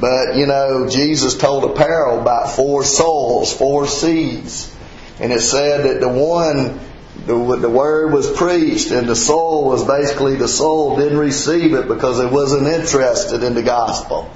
But, 0.00 0.36
you 0.36 0.46
know, 0.46 0.88
Jesus 0.88 1.36
told 1.36 1.64
a 1.64 1.74
parable 1.74 2.20
about 2.20 2.50
four 2.50 2.84
souls, 2.84 3.52
four 3.52 3.86
seeds. 3.86 4.74
And 5.18 5.32
it 5.32 5.40
said 5.40 5.84
that 5.84 6.00
the 6.00 6.08
one, 6.08 6.78
the, 7.26 7.56
the 7.56 7.68
word 7.70 8.12
was 8.12 8.30
preached 8.30 8.92
and 8.92 9.08
the 9.08 9.16
soul 9.16 9.64
was 9.64 9.84
basically, 9.84 10.36
the 10.36 10.46
soul 10.46 10.96
didn't 10.96 11.18
receive 11.18 11.74
it 11.74 11.88
because 11.88 12.20
it 12.20 12.30
wasn't 12.30 12.68
interested 12.68 13.42
in 13.42 13.54
the 13.54 13.62
gospel. 13.62 14.30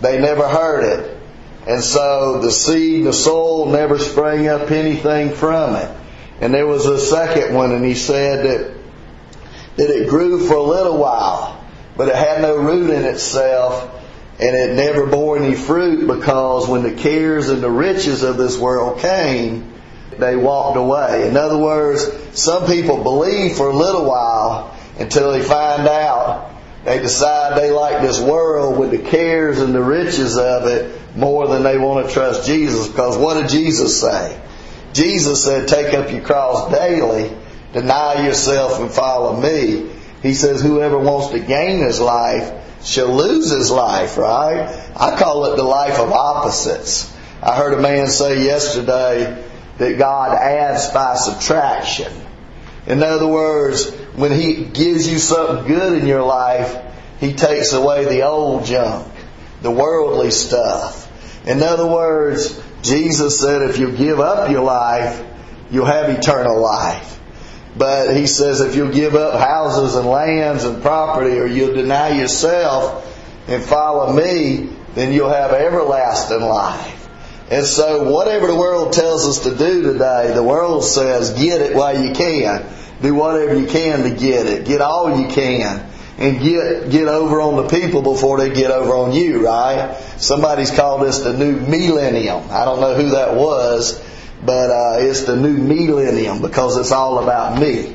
They 0.00 0.20
never 0.20 0.48
heard 0.48 0.84
it. 0.84 1.16
And 1.66 1.82
so 1.82 2.40
the 2.40 2.52
seed, 2.52 3.04
the 3.04 3.12
soul 3.12 3.66
never 3.66 3.98
sprang 3.98 4.46
up 4.46 4.70
anything 4.70 5.32
from 5.32 5.74
it. 5.74 5.96
And 6.40 6.54
there 6.54 6.66
was 6.66 6.86
a 6.86 7.00
second 7.00 7.56
one 7.56 7.72
and 7.72 7.84
he 7.84 7.94
said 7.94 8.44
that, 8.46 8.74
that 9.76 9.90
it 9.90 10.08
grew 10.08 10.46
for 10.46 10.54
a 10.54 10.62
little 10.62 10.96
while, 10.96 11.60
but 11.96 12.08
it 12.08 12.14
had 12.14 12.40
no 12.40 12.56
root 12.56 12.90
in 12.90 13.04
itself 13.04 13.97
and 14.40 14.54
it 14.54 14.74
never 14.74 15.06
bore 15.06 15.36
any 15.36 15.54
fruit 15.54 16.06
because 16.06 16.68
when 16.68 16.82
the 16.82 16.92
cares 16.92 17.48
and 17.48 17.62
the 17.62 17.70
riches 17.70 18.22
of 18.22 18.36
this 18.36 18.56
world 18.56 19.00
came, 19.00 19.72
they 20.16 20.36
walked 20.36 20.76
away. 20.76 21.28
In 21.28 21.36
other 21.36 21.58
words, 21.58 22.08
some 22.40 22.66
people 22.66 23.02
believe 23.02 23.56
for 23.56 23.68
a 23.68 23.74
little 23.74 24.04
while 24.04 24.76
until 24.98 25.32
they 25.32 25.42
find 25.42 25.88
out 25.88 26.48
they 26.84 27.00
decide 27.00 27.58
they 27.58 27.70
like 27.70 28.00
this 28.00 28.20
world 28.20 28.78
with 28.78 28.92
the 28.92 28.98
cares 28.98 29.58
and 29.60 29.74
the 29.74 29.82
riches 29.82 30.38
of 30.38 30.66
it 30.66 30.98
more 31.16 31.48
than 31.48 31.62
they 31.62 31.76
want 31.76 32.06
to 32.06 32.12
trust 32.12 32.46
Jesus. 32.46 32.88
Because 32.88 33.18
what 33.18 33.34
did 33.34 33.50
Jesus 33.50 34.00
say? 34.00 34.40
Jesus 34.92 35.44
said, 35.44 35.68
take 35.68 35.92
up 35.92 36.10
your 36.10 36.22
cross 36.22 36.72
daily, 36.72 37.30
deny 37.72 38.26
yourself 38.26 38.80
and 38.80 38.90
follow 38.90 39.38
me. 39.38 39.90
He 40.22 40.34
says, 40.34 40.62
whoever 40.62 40.98
wants 40.98 41.28
to 41.28 41.40
gain 41.40 41.80
his 41.80 42.00
life 42.00 42.57
shall 42.82 43.14
lose 43.14 43.50
his 43.50 43.70
life, 43.70 44.16
right? 44.16 44.90
I 44.96 45.18
call 45.18 45.46
it 45.46 45.56
the 45.56 45.62
life 45.62 45.98
of 45.98 46.12
opposites. 46.12 47.14
I 47.42 47.56
heard 47.56 47.74
a 47.74 47.82
man 47.82 48.08
say 48.08 48.44
yesterday 48.44 49.44
that 49.78 49.98
God 49.98 50.36
adds 50.36 50.88
by 50.90 51.14
subtraction. 51.14 52.12
In 52.86 53.02
other 53.02 53.28
words, 53.28 53.90
when 54.16 54.32
He 54.32 54.64
gives 54.64 55.10
you 55.10 55.18
something 55.18 55.66
good 55.66 56.00
in 56.00 56.08
your 56.08 56.22
life, 56.22 56.76
He 57.20 57.34
takes 57.34 57.72
away 57.72 58.06
the 58.06 58.22
old 58.22 58.64
junk, 58.64 59.06
the 59.62 59.70
worldly 59.70 60.30
stuff. 60.30 61.04
In 61.46 61.62
other 61.62 61.86
words, 61.86 62.60
Jesus 62.82 63.40
said 63.40 63.62
if 63.62 63.78
you 63.78 63.92
give 63.92 64.20
up 64.20 64.50
your 64.50 64.64
life, 64.64 65.24
you'll 65.70 65.86
have 65.86 66.10
eternal 66.10 66.60
life. 66.60 67.17
But 67.78 68.16
he 68.16 68.26
says 68.26 68.60
if 68.60 68.74
you'll 68.74 68.92
give 68.92 69.14
up 69.14 69.40
houses 69.40 69.94
and 69.94 70.06
lands 70.06 70.64
and 70.64 70.82
property 70.82 71.38
or 71.38 71.46
you'll 71.46 71.74
deny 71.74 72.18
yourself 72.18 73.04
and 73.46 73.62
follow 73.62 74.12
me, 74.12 74.68
then 74.94 75.12
you'll 75.12 75.30
have 75.30 75.52
everlasting 75.52 76.40
life. 76.40 77.08
And 77.50 77.64
so 77.64 78.12
whatever 78.12 78.48
the 78.48 78.56
world 78.56 78.92
tells 78.92 79.26
us 79.26 79.44
to 79.44 79.56
do 79.56 79.92
today, 79.92 80.32
the 80.34 80.42
world 80.42 80.84
says 80.84 81.30
get 81.40 81.62
it 81.62 81.74
while 81.74 82.04
you 82.04 82.12
can. 82.12 82.66
Do 83.00 83.14
whatever 83.14 83.56
you 83.56 83.66
can 83.66 84.02
to 84.02 84.10
get 84.10 84.46
it. 84.46 84.66
Get 84.66 84.80
all 84.80 85.20
you 85.20 85.28
can. 85.28 85.88
And 86.18 86.40
get, 86.40 86.90
get 86.90 87.06
over 87.06 87.40
on 87.40 87.56
the 87.56 87.68
people 87.68 88.02
before 88.02 88.38
they 88.38 88.52
get 88.52 88.72
over 88.72 88.92
on 88.92 89.12
you, 89.12 89.46
right? 89.46 89.96
Somebody's 90.18 90.72
called 90.72 91.06
this 91.06 91.20
the 91.20 91.32
new 91.32 91.60
millennium. 91.60 92.42
I 92.50 92.64
don't 92.64 92.80
know 92.80 92.94
who 92.94 93.10
that 93.10 93.34
was 93.34 94.04
but 94.44 94.70
uh, 94.70 94.96
it's 95.00 95.24
the 95.24 95.36
new 95.36 95.56
millennium 95.56 96.40
because 96.40 96.76
it's 96.76 96.92
all 96.92 97.22
about 97.22 97.60
me. 97.60 97.94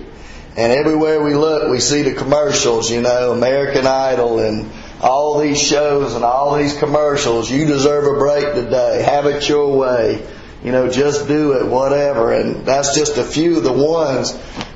And 0.55 0.71
everywhere 0.71 1.21
we 1.23 1.33
look, 1.33 1.69
we 1.69 1.79
see 1.79 2.03
the 2.03 2.13
commercials, 2.13 2.91
you 2.91 3.01
know, 3.01 3.31
American 3.31 3.87
Idol 3.87 4.39
and 4.39 4.69
all 5.01 5.39
these 5.39 5.61
shows 5.61 6.13
and 6.15 6.23
all 6.23 6.55
these 6.55 6.77
commercials. 6.77 7.49
You 7.49 7.65
deserve 7.65 8.05
a 8.05 8.19
break 8.19 8.53
today. 8.53 9.01
Have 9.01 9.25
it 9.25 9.49
your 9.49 9.75
way. 9.75 10.25
You 10.63 10.71
know, 10.71 10.89
just 10.89 11.27
do 11.27 11.53
it, 11.53 11.65
whatever. 11.65 12.31
And 12.31 12.65
that's 12.65 12.95
just 12.95 13.17
a 13.17 13.23
few 13.23 13.57
of 13.57 13.63
the 13.63 13.73
ones. 13.73 14.31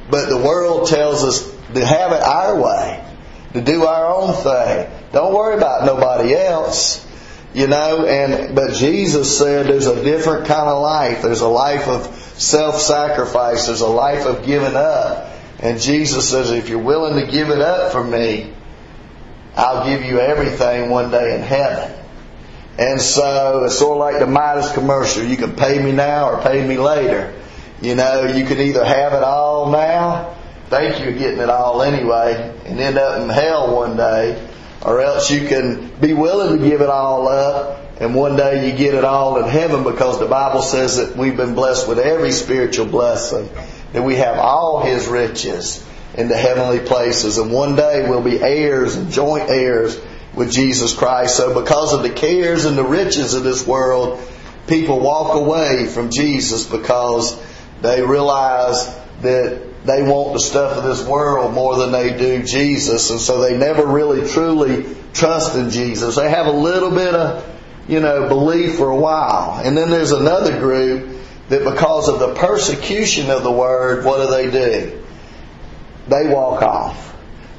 But 0.09 0.29
the 0.29 0.37
world 0.37 0.87
tells 0.87 1.23
us 1.23 1.43
to 1.73 1.85
have 1.85 2.11
it 2.11 2.21
our 2.21 2.59
way, 2.59 3.05
to 3.53 3.61
do 3.61 3.85
our 3.85 4.13
own 4.13 4.33
thing. 4.33 4.89
Don't 5.11 5.33
worry 5.33 5.55
about 5.57 5.85
nobody 5.85 6.33
else. 6.33 7.06
You 7.53 7.67
know, 7.67 8.05
and 8.05 8.55
but 8.55 8.73
Jesus 8.73 9.37
said 9.37 9.67
there's 9.67 9.87
a 9.87 10.03
different 10.03 10.45
kind 10.45 10.67
of 10.67 10.81
life. 10.81 11.21
There's 11.21 11.41
a 11.41 11.47
life 11.47 11.87
of 11.87 12.05
self-sacrifice. 12.39 13.67
There's 13.67 13.81
a 13.81 13.87
life 13.87 14.25
of 14.25 14.45
giving 14.45 14.75
up. 14.75 15.31
And 15.59 15.79
Jesus 15.79 16.29
says, 16.29 16.51
if 16.51 16.69
you're 16.69 16.77
willing 16.77 17.25
to 17.25 17.31
give 17.31 17.49
it 17.49 17.59
up 17.59 17.91
for 17.91 18.03
me, 18.03 18.53
I'll 19.55 19.85
give 19.85 20.03
you 20.03 20.19
everything 20.19 20.91
one 20.91 21.09
day 21.09 21.33
in 21.33 21.41
heaven. 21.41 21.93
And 22.77 23.01
so 23.01 23.63
it's 23.63 23.79
sort 23.79 23.93
of 23.93 23.97
like 23.97 24.19
the 24.19 24.27
Midas 24.27 24.71
commercial. 24.73 25.23
You 25.23 25.35
can 25.35 25.55
pay 25.55 25.79
me 25.83 25.91
now 25.91 26.29
or 26.29 26.41
pay 26.43 26.65
me 26.65 26.77
later. 26.77 27.33
You 27.81 27.95
know, 27.95 28.25
you 28.25 28.45
can 28.45 28.59
either 28.59 28.85
have 28.85 29.13
it 29.13 29.23
all 29.23 29.71
now, 29.71 30.35
think 30.69 30.99
you're 31.03 31.17
getting 31.17 31.39
it 31.39 31.49
all 31.49 31.81
anyway, 31.81 32.55
and 32.65 32.79
end 32.79 32.99
up 32.99 33.21
in 33.21 33.29
hell 33.29 33.75
one 33.75 33.97
day, 33.97 34.47
or 34.83 35.01
else 35.01 35.31
you 35.31 35.47
can 35.47 35.89
be 35.99 36.13
willing 36.13 36.59
to 36.59 36.69
give 36.69 36.81
it 36.81 36.89
all 36.89 37.27
up 37.27 37.87
and 37.99 38.13
one 38.13 38.35
day 38.35 38.69
you 38.69 38.77
get 38.77 38.93
it 38.93 39.03
all 39.03 39.43
in 39.43 39.49
heaven 39.49 39.83
because 39.83 40.19
the 40.19 40.27
Bible 40.27 40.61
says 40.61 40.97
that 40.97 41.17
we've 41.17 41.35
been 41.35 41.55
blessed 41.55 41.87
with 41.87 41.97
every 41.97 42.31
spiritual 42.31 42.85
blessing, 42.85 43.49
that 43.93 44.03
we 44.03 44.17
have 44.17 44.37
all 44.37 44.83
His 44.83 45.07
riches 45.07 45.83
in 46.15 46.27
the 46.27 46.37
heavenly 46.37 46.79
places, 46.79 47.39
and 47.39 47.51
one 47.51 47.75
day 47.75 48.07
we'll 48.07 48.21
be 48.21 48.39
heirs 48.39 48.95
and 48.95 49.11
joint 49.11 49.49
heirs 49.49 49.99
with 50.35 50.51
Jesus 50.51 50.95
Christ. 50.95 51.37
So 51.37 51.59
because 51.59 51.93
of 51.93 52.03
the 52.03 52.11
cares 52.11 52.65
and 52.65 52.77
the 52.77 52.83
riches 52.83 53.33
of 53.33 53.43
this 53.43 53.65
world, 53.65 54.21
people 54.67 54.99
walk 54.99 55.35
away 55.35 55.87
from 55.87 56.11
Jesus 56.11 56.69
because 56.69 57.39
they 57.81 58.03
realize 58.03 58.95
that 59.21 59.59
they 59.87 60.03
want 60.03 60.33
the 60.33 60.39
stuff 60.39 60.77
of 60.77 60.83
this 60.83 61.07
world 61.07 61.53
more 61.53 61.77
than 61.77 61.93
they 61.93 62.17
do 62.17 62.43
Jesus, 62.43 63.09
and 63.09 63.21
so 63.21 63.39
they 63.39 63.57
never 63.57 63.85
really 63.85 64.27
truly 64.27 64.85
trust 65.13 65.55
in 65.55 65.69
Jesus. 65.69 66.17
They 66.17 66.29
have 66.29 66.47
a 66.47 66.51
little 66.51 66.91
bit 66.91 67.15
of, 67.15 67.45
you 67.87 68.01
know, 68.01 68.27
belief 68.27 68.75
for 68.75 68.89
a 68.89 68.95
while. 68.97 69.61
And 69.63 69.77
then 69.77 69.89
there's 69.89 70.11
another 70.11 70.59
group 70.59 71.17
that 71.47 71.63
because 71.63 72.09
of 72.09 72.19
the 72.19 72.33
persecution 72.35 73.29
of 73.29 73.43
the 73.43 73.51
word, 73.51 74.03
what 74.03 74.25
do 74.25 74.31
they 74.31 74.51
do? 74.51 75.03
They 76.09 76.27
walk 76.27 76.61
off. 76.61 77.07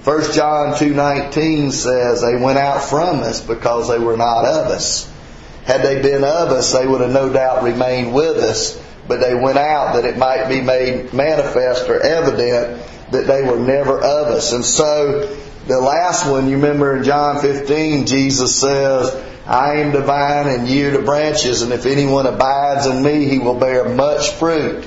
1 0.05 0.33
John 0.33 0.75
2.19 0.75 1.73
says 1.73 2.21
they 2.21 2.37
went 2.37 2.59
out 2.59 2.83
from 2.83 3.21
us 3.21 3.41
because 3.41 3.89
they 3.89 3.99
were 3.99 4.19
not 4.19 4.45
of 4.45 4.67
us. 4.67 5.11
Had 5.65 5.83
they 5.83 6.03
been 6.03 6.25
of 6.25 6.51
us, 6.51 6.73
they 6.73 6.87
would 6.87 7.01
have 7.01 7.11
no 7.11 7.33
doubt 7.33 7.63
remained 7.63 8.13
with 8.13 8.37
us 8.37 8.83
but 9.09 9.21
they 9.21 9.35
went 9.35 9.59
out 9.59 9.95
that 9.95 10.05
it 10.05 10.19
might 10.19 10.49
be 10.49 10.61
made 10.61 11.13
manifest 11.13 11.89
or 11.89 12.01
evident 12.01 12.83
that 13.11 13.27
they 13.27 13.43
were 13.43 13.59
never 13.59 13.99
of 13.99 14.29
us. 14.29 14.53
And 14.53 14.65
so 14.65 15.35
the 15.67 15.81
last 15.81 16.31
one, 16.31 16.49
you 16.49 16.57
remember 16.57 16.97
in 16.97 17.05
John 17.05 17.41
15, 17.41 18.07
Jesus 18.07 18.61
says, 18.61 19.15
I 19.47 19.77
am 19.77 19.93
the 19.93 20.03
vine 20.03 20.47
and 20.47 20.69
you 20.69 20.91
the 20.91 21.01
branches, 21.01 21.63
and 21.63 21.73
if 21.73 21.87
anyone 21.87 22.27
abides 22.27 22.87
in 22.87 23.03
me, 23.03 23.25
he 23.25 23.39
will 23.39 23.59
bear 23.59 23.89
much 23.89 24.31
fruit. 24.33 24.87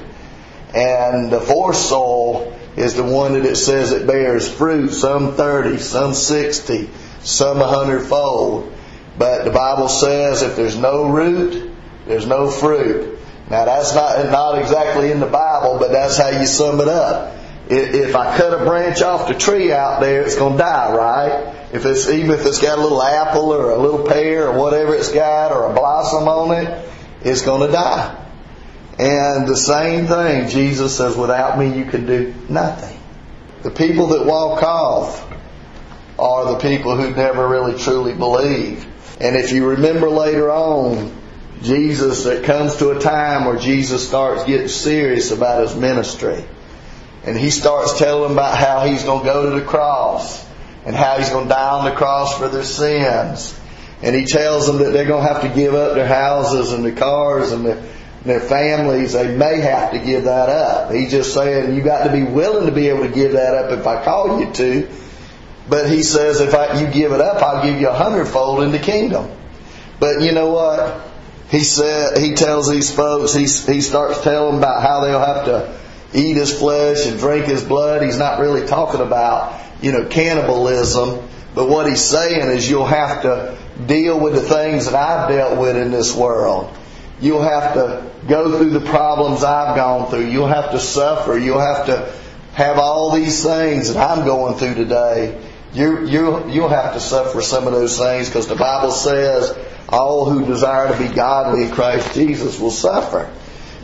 And 0.73 1.31
the 1.31 1.41
fourth 1.41 1.75
soul 1.75 2.55
is 2.77 2.93
the 2.93 3.03
one 3.03 3.33
that 3.33 3.45
it 3.45 3.55
says 3.55 3.91
it 3.91 4.07
bears 4.07 4.51
fruit, 4.51 4.89
some 4.89 5.33
30, 5.33 5.79
some 5.79 6.13
60, 6.13 6.89
some 7.21 7.59
a 7.59 7.67
hundredfold. 7.67 8.71
But 9.17 9.43
the 9.43 9.51
Bible 9.51 9.89
says 9.89 10.41
if 10.41 10.55
there's 10.55 10.77
no 10.77 11.09
root, 11.09 11.71
there's 12.05 12.25
no 12.25 12.49
fruit. 12.49 13.19
Now 13.51 13.65
that's 13.65 13.93
not 13.93 14.31
not 14.31 14.59
exactly 14.59 15.11
in 15.11 15.19
the 15.19 15.27
Bible, 15.27 15.77
but 15.77 15.91
that's 15.91 16.17
how 16.17 16.29
you 16.29 16.45
sum 16.45 16.79
it 16.79 16.87
up. 16.87 17.35
If 17.67 18.15
I 18.15 18.37
cut 18.37 18.53
a 18.53 18.63
branch 18.63 19.01
off 19.01 19.27
the 19.27 19.33
tree 19.33 19.73
out 19.73 19.99
there, 19.99 20.21
it's 20.21 20.35
going 20.35 20.53
to 20.53 20.57
die, 20.57 20.93
right? 20.93 21.55
If 21.73 21.85
it's 21.85 22.09
even 22.09 22.31
if 22.31 22.45
it's 22.45 22.61
got 22.61 22.79
a 22.79 22.81
little 22.81 23.03
apple 23.03 23.53
or 23.53 23.71
a 23.71 23.77
little 23.77 24.05
pear 24.05 24.47
or 24.47 24.57
whatever 24.57 24.95
it's 24.95 25.11
got 25.11 25.51
or 25.51 25.69
a 25.69 25.73
blossom 25.73 26.29
on 26.29 26.65
it, 26.65 26.89
it's 27.23 27.41
going 27.41 27.67
to 27.67 27.73
die. 27.73 28.17
And 28.97 29.45
the 29.45 29.57
same 29.57 30.07
thing, 30.07 30.47
Jesus 30.47 30.95
says, 30.95 31.17
without 31.17 31.59
me 31.59 31.77
you 31.77 31.85
can 31.85 32.05
do 32.05 32.33
nothing. 32.47 32.97
The 33.63 33.71
people 33.71 34.07
that 34.07 34.25
walk 34.25 34.63
off 34.63 35.29
are 36.17 36.53
the 36.53 36.59
people 36.59 36.95
who 36.95 37.13
never 37.13 37.47
really 37.49 37.77
truly 37.77 38.13
believe. 38.13 38.85
And 39.19 39.35
if 39.35 39.51
you 39.51 39.67
remember 39.71 40.09
later 40.09 40.51
on, 40.51 41.20
Jesus, 41.61 42.25
it 42.25 42.43
comes 42.43 42.77
to 42.77 42.89
a 42.89 42.99
time 42.99 43.45
where 43.45 43.57
Jesus 43.57 44.07
starts 44.07 44.45
getting 44.45 44.67
serious 44.67 45.31
about 45.31 45.61
his 45.61 45.75
ministry. 45.75 46.43
And 47.23 47.37
he 47.37 47.51
starts 47.51 47.99
telling 47.99 48.23
them 48.23 48.31
about 48.31 48.57
how 48.57 48.87
he's 48.87 49.03
going 49.03 49.19
to 49.19 49.25
go 49.25 49.49
to 49.51 49.59
the 49.59 49.65
cross 49.65 50.43
and 50.85 50.95
how 50.95 51.17
he's 51.17 51.29
going 51.29 51.45
to 51.45 51.49
die 51.49 51.69
on 51.69 51.85
the 51.85 51.91
cross 51.91 52.37
for 52.37 52.47
their 52.47 52.63
sins. 52.63 53.57
And 54.01 54.15
he 54.15 54.25
tells 54.25 54.65
them 54.65 54.77
that 54.79 54.91
they're 54.91 55.05
going 55.05 55.25
to 55.25 55.33
have 55.33 55.43
to 55.43 55.49
give 55.49 55.75
up 55.75 55.93
their 55.93 56.07
houses 56.07 56.73
and 56.73 56.83
their 56.83 56.95
cars 56.95 57.51
and 57.51 57.63
their, 57.63 57.83
their 58.25 58.39
families. 58.39 59.13
They 59.13 59.35
may 59.35 59.59
have 59.59 59.91
to 59.91 59.99
give 59.99 60.23
that 60.23 60.49
up. 60.49 60.91
He's 60.91 61.11
just 61.11 61.35
saying 61.35 61.75
you 61.75 61.83
got 61.83 62.05
to 62.05 62.11
be 62.11 62.23
willing 62.23 62.65
to 62.65 62.71
be 62.71 62.89
able 62.89 63.03
to 63.03 63.13
give 63.13 63.33
that 63.33 63.53
up 63.53 63.77
if 63.77 63.85
I 63.85 64.03
call 64.03 64.39
you 64.39 64.51
to. 64.53 64.89
But 65.69 65.91
he 65.91 66.01
says 66.01 66.41
if 66.41 66.55
I, 66.55 66.81
you 66.81 66.87
give 66.87 67.11
it 67.11 67.21
up, 67.21 67.43
I'll 67.43 67.63
give 67.63 67.79
you 67.79 67.89
a 67.89 67.93
hundredfold 67.93 68.63
in 68.63 68.71
the 68.71 68.79
kingdom. 68.79 69.29
But 69.99 70.21
you 70.21 70.31
know 70.31 70.49
what? 70.49 71.10
He 71.51 71.65
said 71.65 72.17
he 72.17 72.33
tells 72.33 72.69
these 72.69 72.95
folks 72.95 73.33
he 73.33 73.41
he 73.41 73.81
starts 73.81 74.21
telling 74.21 74.57
about 74.57 74.81
how 74.81 75.01
they'll 75.01 75.19
have 75.19 75.45
to 75.45 75.77
eat 76.13 76.37
his 76.37 76.57
flesh 76.57 77.05
and 77.05 77.19
drink 77.19 77.45
his 77.45 77.61
blood. 77.61 78.03
He's 78.03 78.17
not 78.17 78.39
really 78.39 78.65
talking 78.65 79.01
about 79.01 79.61
you 79.81 79.91
know 79.91 80.05
cannibalism, 80.05 81.27
but 81.53 81.67
what 81.67 81.87
he's 81.87 81.99
saying 82.01 82.49
is 82.51 82.69
you'll 82.69 82.85
have 82.85 83.23
to 83.23 83.57
deal 83.85 84.17
with 84.17 84.33
the 84.33 84.41
things 84.41 84.85
that 84.85 84.95
I've 84.95 85.29
dealt 85.29 85.59
with 85.59 85.75
in 85.75 85.91
this 85.91 86.15
world. 86.15 86.73
You'll 87.19 87.43
have 87.43 87.73
to 87.73 88.09
go 88.27 88.57
through 88.57 88.69
the 88.69 88.79
problems 88.79 89.43
I've 89.43 89.75
gone 89.75 90.09
through. 90.09 90.27
You'll 90.27 90.47
have 90.47 90.71
to 90.71 90.79
suffer. 90.79 91.37
You'll 91.37 91.59
have 91.59 91.87
to 91.87 92.13
have 92.53 92.79
all 92.79 93.11
these 93.11 93.43
things 93.43 93.93
that 93.93 94.09
I'm 94.09 94.25
going 94.25 94.57
through 94.57 94.75
today. 94.75 95.39
You, 95.73 96.05
you, 96.05 96.49
you'll 96.49 96.69
have 96.69 96.93
to 96.93 96.99
suffer 96.99 97.41
some 97.41 97.67
of 97.67 97.73
those 97.73 97.97
things 97.97 98.27
because 98.27 98.47
the 98.47 98.55
Bible 98.55 98.91
says 98.91 99.57
all 99.91 100.29
who 100.29 100.45
desire 100.45 100.91
to 100.91 100.97
be 100.97 101.13
godly 101.13 101.63
in 101.63 101.71
Christ 101.71 102.13
Jesus 102.13 102.59
will 102.59 102.71
suffer. 102.71 103.31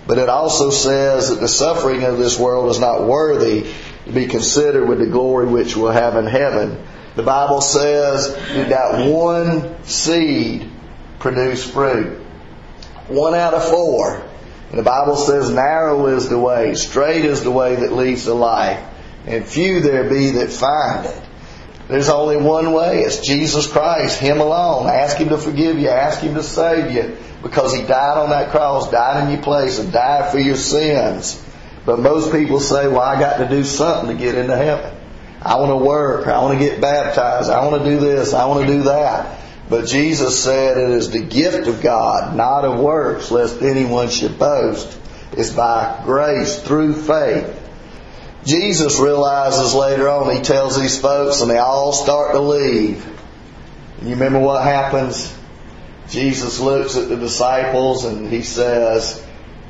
But 0.08 0.18
it 0.18 0.30
also 0.30 0.70
says 0.70 1.30
that 1.30 1.42
the 1.42 1.50
suffering 1.50 2.04
of 2.04 2.18
this 2.18 2.40
world 2.40 2.70
is 2.72 2.80
not 2.80 3.06
worthy 3.06 3.72
to 4.06 4.12
be 4.12 4.28
considered 4.28 4.88
with 4.88 5.00
the 5.00 5.08
glory 5.08 5.48
which 5.48 5.76
we'll 5.76 5.92
have 5.92 6.16
in 6.16 6.26
heaven. 6.26 6.82
The 7.16 7.24
Bible 7.24 7.62
says 7.62 8.34
that 8.34 8.70
that 8.70 9.12
one 9.12 9.84
seed 9.84 10.70
produced 11.20 11.72
fruit. 11.72 12.22
One 13.08 13.36
out 13.36 13.54
of 13.54 13.68
four. 13.68 14.24
And 14.70 14.80
the 14.80 14.84
Bible 14.84 15.16
says 15.16 15.50
narrow 15.50 16.08
is 16.08 16.30
the 16.30 16.40
way, 16.40 16.76
strait 16.76 17.26
is 17.26 17.44
the 17.44 17.52
way 17.52 17.76
that 17.76 17.94
leads 17.94 18.26
to 18.26 18.34
life, 18.34 18.84
and 19.26 19.46
few 19.46 19.80
there 19.80 20.10
be 20.10 20.32
that 20.32 20.52
find 20.52 21.06
it. 21.06 21.27
There's 21.88 22.10
only 22.10 22.38
one 22.38 22.74
way. 22.74 23.02
It's 23.02 23.20
Jesus 23.20 23.66
Christ, 23.66 24.20
Him 24.20 24.40
alone. 24.42 24.88
Ask 24.88 25.18
Him 25.18 25.30
to 25.30 25.38
forgive 25.38 25.80
you. 25.80 25.88
Ask 25.88 26.20
Him 26.20 26.36
to 26.36 26.44
save 26.44 26.92
you 26.92 27.18
because 27.42 27.74
He 27.74 27.82
died 27.82 28.18
on 28.18 28.32
that 28.32 28.52
cross, 28.52 28.92
died 28.92 29.24
in 29.24 29.32
your 29.32 29.42
place, 29.42 29.80
and 29.80 29.92
died 29.92 30.32
for 30.32 30.40
your 30.40 30.58
sins. 30.58 31.42
But 31.86 32.00
most 32.00 32.34
people 32.34 32.60
say, 32.60 32.88
well, 32.90 33.00
I 33.00 33.18
got 33.18 33.38
to 33.38 33.48
do 33.48 33.64
something 33.64 34.16
to 34.16 34.22
get 34.22 34.36
into 34.36 34.56
heaven. 34.56 34.94
I 35.42 35.56
want 35.56 35.70
to 35.70 35.78
work. 35.78 36.28
I 36.28 36.42
want 36.42 36.60
to 36.60 36.66
get 36.66 36.82
baptized. 36.82 37.50
I 37.50 37.66
want 37.66 37.84
to 37.84 37.90
do 37.90 38.00
this. 38.00 38.34
I 38.34 38.46
want 38.48 38.68
to 38.68 38.74
do 38.74 38.84
that. 38.84 39.40
But 39.70 39.88
Jesus 39.88 40.44
said 40.44 40.78
it 40.78 40.90
is 40.90 41.12
the 41.12 41.22
gift 41.22 41.68
of 41.68 41.82
God, 41.82 42.36
not 42.36 42.66
of 42.66 42.80
works, 42.80 43.32
lest 43.32 43.62
anyone 43.62 44.10
should 44.10 44.38
boast. 44.40 44.98
It's 45.34 45.52
by 45.52 46.02
grace 46.04 46.60
through 46.60 46.94
faith. 46.94 47.57
Jesus 48.48 48.98
realizes 48.98 49.76
later 49.76 50.08
on, 50.08 50.34
he 50.34 50.42
tells 50.42 50.80
these 50.80 50.98
folks, 50.98 51.42
and 51.42 51.52
they 51.52 51.58
all 51.58 51.92
start 51.92 52.32
to 52.32 52.40
leave. 52.40 53.06
And 54.00 54.08
you 54.08 54.16
remember 54.16 54.40
what 54.40 54.64
happens? 54.64 55.38
Jesus 56.08 56.62
looks 56.62 56.96
at 56.96 57.10
the 57.10 57.18
disciples 57.18 58.06
and 58.06 58.30
he 58.30 58.44
says, 58.44 59.22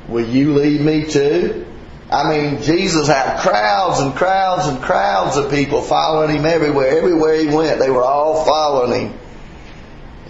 Will 0.06 0.26
you 0.26 0.54
leave 0.54 0.80
me 0.80 1.06
too? 1.06 1.66
I 2.08 2.30
mean, 2.30 2.62
Jesus 2.62 3.08
had 3.08 3.40
crowds 3.40 3.98
and 3.98 4.14
crowds 4.14 4.68
and 4.68 4.80
crowds 4.80 5.36
of 5.36 5.50
people 5.50 5.82
following 5.82 6.36
him 6.36 6.46
everywhere. 6.46 6.96
Everywhere 6.96 7.34
he 7.34 7.48
went, 7.48 7.80
they 7.80 7.90
were 7.90 8.04
all 8.04 8.44
following 8.44 9.08
him. 9.08 9.18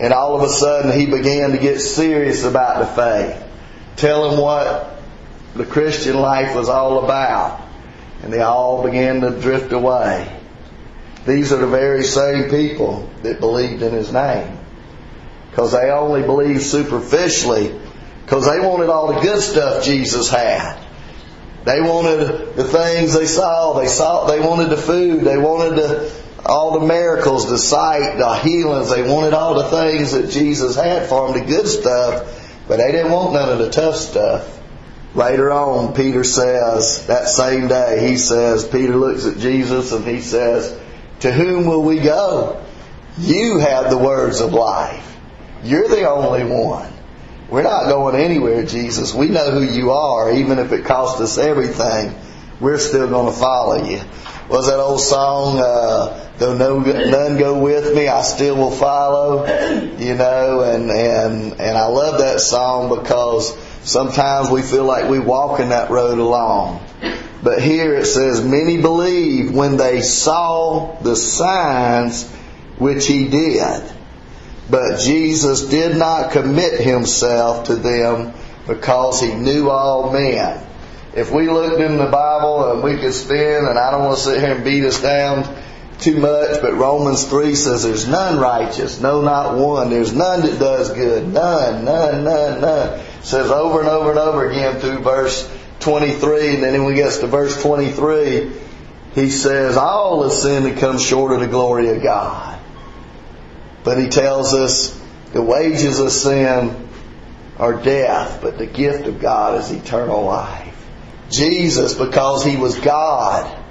And 0.00 0.14
all 0.14 0.36
of 0.36 0.42
a 0.42 0.48
sudden, 0.48 0.98
he 0.98 1.06
began 1.06 1.50
to 1.50 1.58
get 1.58 1.80
serious 1.80 2.44
about 2.44 2.78
the 2.78 2.86
faith. 2.86 3.44
Tell 3.96 4.30
them 4.30 4.40
what 4.40 5.02
the 5.54 5.66
Christian 5.66 6.16
life 6.16 6.56
was 6.56 6.70
all 6.70 7.04
about. 7.04 7.67
And 8.22 8.32
they 8.32 8.40
all 8.40 8.82
began 8.82 9.20
to 9.20 9.30
drift 9.40 9.72
away. 9.72 10.34
These 11.26 11.52
are 11.52 11.58
the 11.58 11.66
very 11.66 12.04
same 12.04 12.50
people 12.50 13.08
that 13.22 13.40
believed 13.40 13.82
in 13.82 13.92
his 13.92 14.12
name. 14.12 14.58
Because 15.50 15.72
they 15.72 15.90
only 15.90 16.22
believed 16.22 16.62
superficially 16.62 17.78
because 18.28 18.44
they 18.44 18.60
wanted 18.60 18.90
all 18.90 19.14
the 19.14 19.20
good 19.20 19.40
stuff 19.40 19.84
Jesus 19.84 20.28
had. 20.28 20.78
They 21.64 21.80
wanted 21.80 22.56
the 22.56 22.64
things 22.64 23.14
they 23.14 23.24
saw. 23.24 23.78
They 23.80 23.86
saw. 23.86 24.26
They 24.26 24.38
wanted 24.38 24.68
the 24.68 24.76
food. 24.76 25.22
They 25.22 25.38
wanted 25.38 25.76
the 25.76 26.12
all 26.44 26.78
the 26.78 26.86
miracles, 26.86 27.48
the 27.48 27.58
sight, 27.58 28.18
the 28.18 28.34
healings. 28.36 28.90
They 28.90 29.02
wanted 29.02 29.32
all 29.32 29.54
the 29.54 29.70
things 29.70 30.12
that 30.12 30.30
Jesus 30.30 30.76
had 30.76 31.08
for 31.08 31.32
them, 31.32 31.40
the 31.40 31.46
good 31.46 31.66
stuff, 31.66 32.66
but 32.68 32.76
they 32.76 32.92
didn't 32.92 33.12
want 33.12 33.32
none 33.32 33.48
of 33.48 33.58
the 33.58 33.70
tough 33.70 33.96
stuff. 33.96 34.57
Later 35.14 35.50
on, 35.50 35.94
Peter 35.94 36.22
says, 36.22 37.06
that 37.06 37.28
same 37.28 37.68
day, 37.68 38.08
he 38.08 38.16
says, 38.16 38.68
Peter 38.68 38.94
looks 38.94 39.26
at 39.26 39.38
Jesus 39.38 39.92
and 39.92 40.04
he 40.04 40.20
says, 40.20 40.78
To 41.20 41.32
whom 41.32 41.66
will 41.66 41.82
we 41.82 42.00
go? 42.00 42.62
You 43.18 43.58
have 43.58 43.90
the 43.90 43.98
words 43.98 44.40
of 44.40 44.52
life. 44.52 45.16
You're 45.64 45.88
the 45.88 46.08
only 46.08 46.44
one. 46.44 46.92
We're 47.48 47.62
not 47.62 47.88
going 47.88 48.14
anywhere, 48.14 48.64
Jesus. 48.64 49.14
We 49.14 49.28
know 49.28 49.50
who 49.50 49.62
you 49.62 49.92
are, 49.92 50.30
even 50.30 50.58
if 50.58 50.72
it 50.72 50.84
costs 50.84 51.20
us 51.20 51.38
everything. 51.38 52.14
We're 52.60 52.78
still 52.78 53.08
going 53.08 53.32
to 53.32 53.38
follow 53.38 53.84
you. 53.88 54.00
Was 54.50 54.66
that 54.66 54.78
old 54.78 55.00
song, 55.00 55.58
uh, 55.58 56.30
though 56.38 56.56
no, 56.56 56.78
none 56.78 57.38
go 57.38 57.58
with 57.58 57.94
me, 57.94 58.08
I 58.08 58.22
still 58.22 58.56
will 58.56 58.70
follow, 58.70 59.46
you 59.98 60.14
know, 60.14 60.60
and, 60.62 60.90
and, 60.90 61.60
and 61.60 61.78
I 61.78 61.86
love 61.86 62.20
that 62.20 62.40
song 62.40 63.00
because 63.00 63.56
sometimes 63.82 64.50
we 64.50 64.62
feel 64.62 64.84
like 64.84 65.08
we 65.08 65.18
walk 65.18 65.60
in 65.60 65.70
that 65.70 65.90
road 65.90 66.18
along. 66.18 66.84
But 67.42 67.62
here 67.62 67.94
it 67.94 68.06
says, 68.06 68.44
many 68.44 68.80
believed 68.80 69.54
when 69.54 69.76
they 69.76 70.00
saw 70.00 71.00
the 71.00 71.14
signs 71.14 72.28
which 72.78 73.06
he 73.06 73.28
did. 73.28 73.82
But 74.70 74.98
Jesus 74.98 75.62
did 75.62 75.96
not 75.96 76.32
commit 76.32 76.80
himself 76.80 77.66
to 77.66 77.76
them 77.76 78.34
because 78.66 79.20
he 79.20 79.32
knew 79.32 79.70
all 79.70 80.12
men. 80.12 80.64
If 81.14 81.32
we 81.32 81.48
looked 81.48 81.80
in 81.80 81.96
the 81.96 82.06
Bible 82.06 82.72
and 82.72 82.82
we 82.82 82.98
could 82.98 83.14
spend, 83.14 83.66
and 83.66 83.78
I 83.78 83.90
don't 83.90 84.04
want 84.04 84.18
to 84.18 84.22
sit 84.22 84.40
here 84.40 84.54
and 84.54 84.64
beat 84.64 84.84
us 84.84 85.00
down 85.00 85.44
too 86.00 86.20
much, 86.20 86.60
but 86.60 86.74
Romans 86.74 87.24
3 87.24 87.54
says 87.54 87.82
there's 87.82 88.06
none 88.06 88.38
righteous, 88.38 89.00
no, 89.00 89.22
not 89.22 89.56
one. 89.56 89.90
There's 89.90 90.12
none 90.12 90.42
that 90.42 90.58
does 90.58 90.92
good. 90.92 91.26
None, 91.26 91.84
none, 91.84 92.24
none, 92.24 92.60
none. 92.60 93.00
Says 93.28 93.50
over 93.50 93.80
and 93.80 93.90
over 93.90 94.08
and 94.08 94.18
over 94.18 94.48
again 94.48 94.80
through 94.80 95.00
verse 95.00 95.46
23, 95.80 96.54
and 96.54 96.62
then 96.62 96.72
when 96.82 96.86
we 96.86 96.94
get 96.94 97.12
to 97.20 97.26
verse 97.26 97.60
23, 97.60 98.50
he 99.14 99.28
says, 99.28 99.76
all 99.76 100.22
have 100.22 100.32
sinned 100.32 100.64
and 100.64 100.78
come 100.78 100.96
short 100.98 101.32
of 101.32 101.40
the 101.40 101.46
glory 101.46 101.90
of 101.90 102.02
God. 102.02 102.58
But 103.84 103.98
he 103.98 104.08
tells 104.08 104.54
us 104.54 104.98
the 105.34 105.42
wages 105.42 106.00
of 106.00 106.10
sin 106.10 106.88
are 107.58 107.74
death, 107.74 108.40
but 108.40 108.56
the 108.56 108.64
gift 108.64 109.06
of 109.06 109.20
God 109.20 109.60
is 109.60 109.72
eternal 109.72 110.24
life. 110.24 110.88
Jesus, 111.28 111.92
because 111.92 112.42
he 112.46 112.56
was 112.56 112.78
God, 112.78 113.62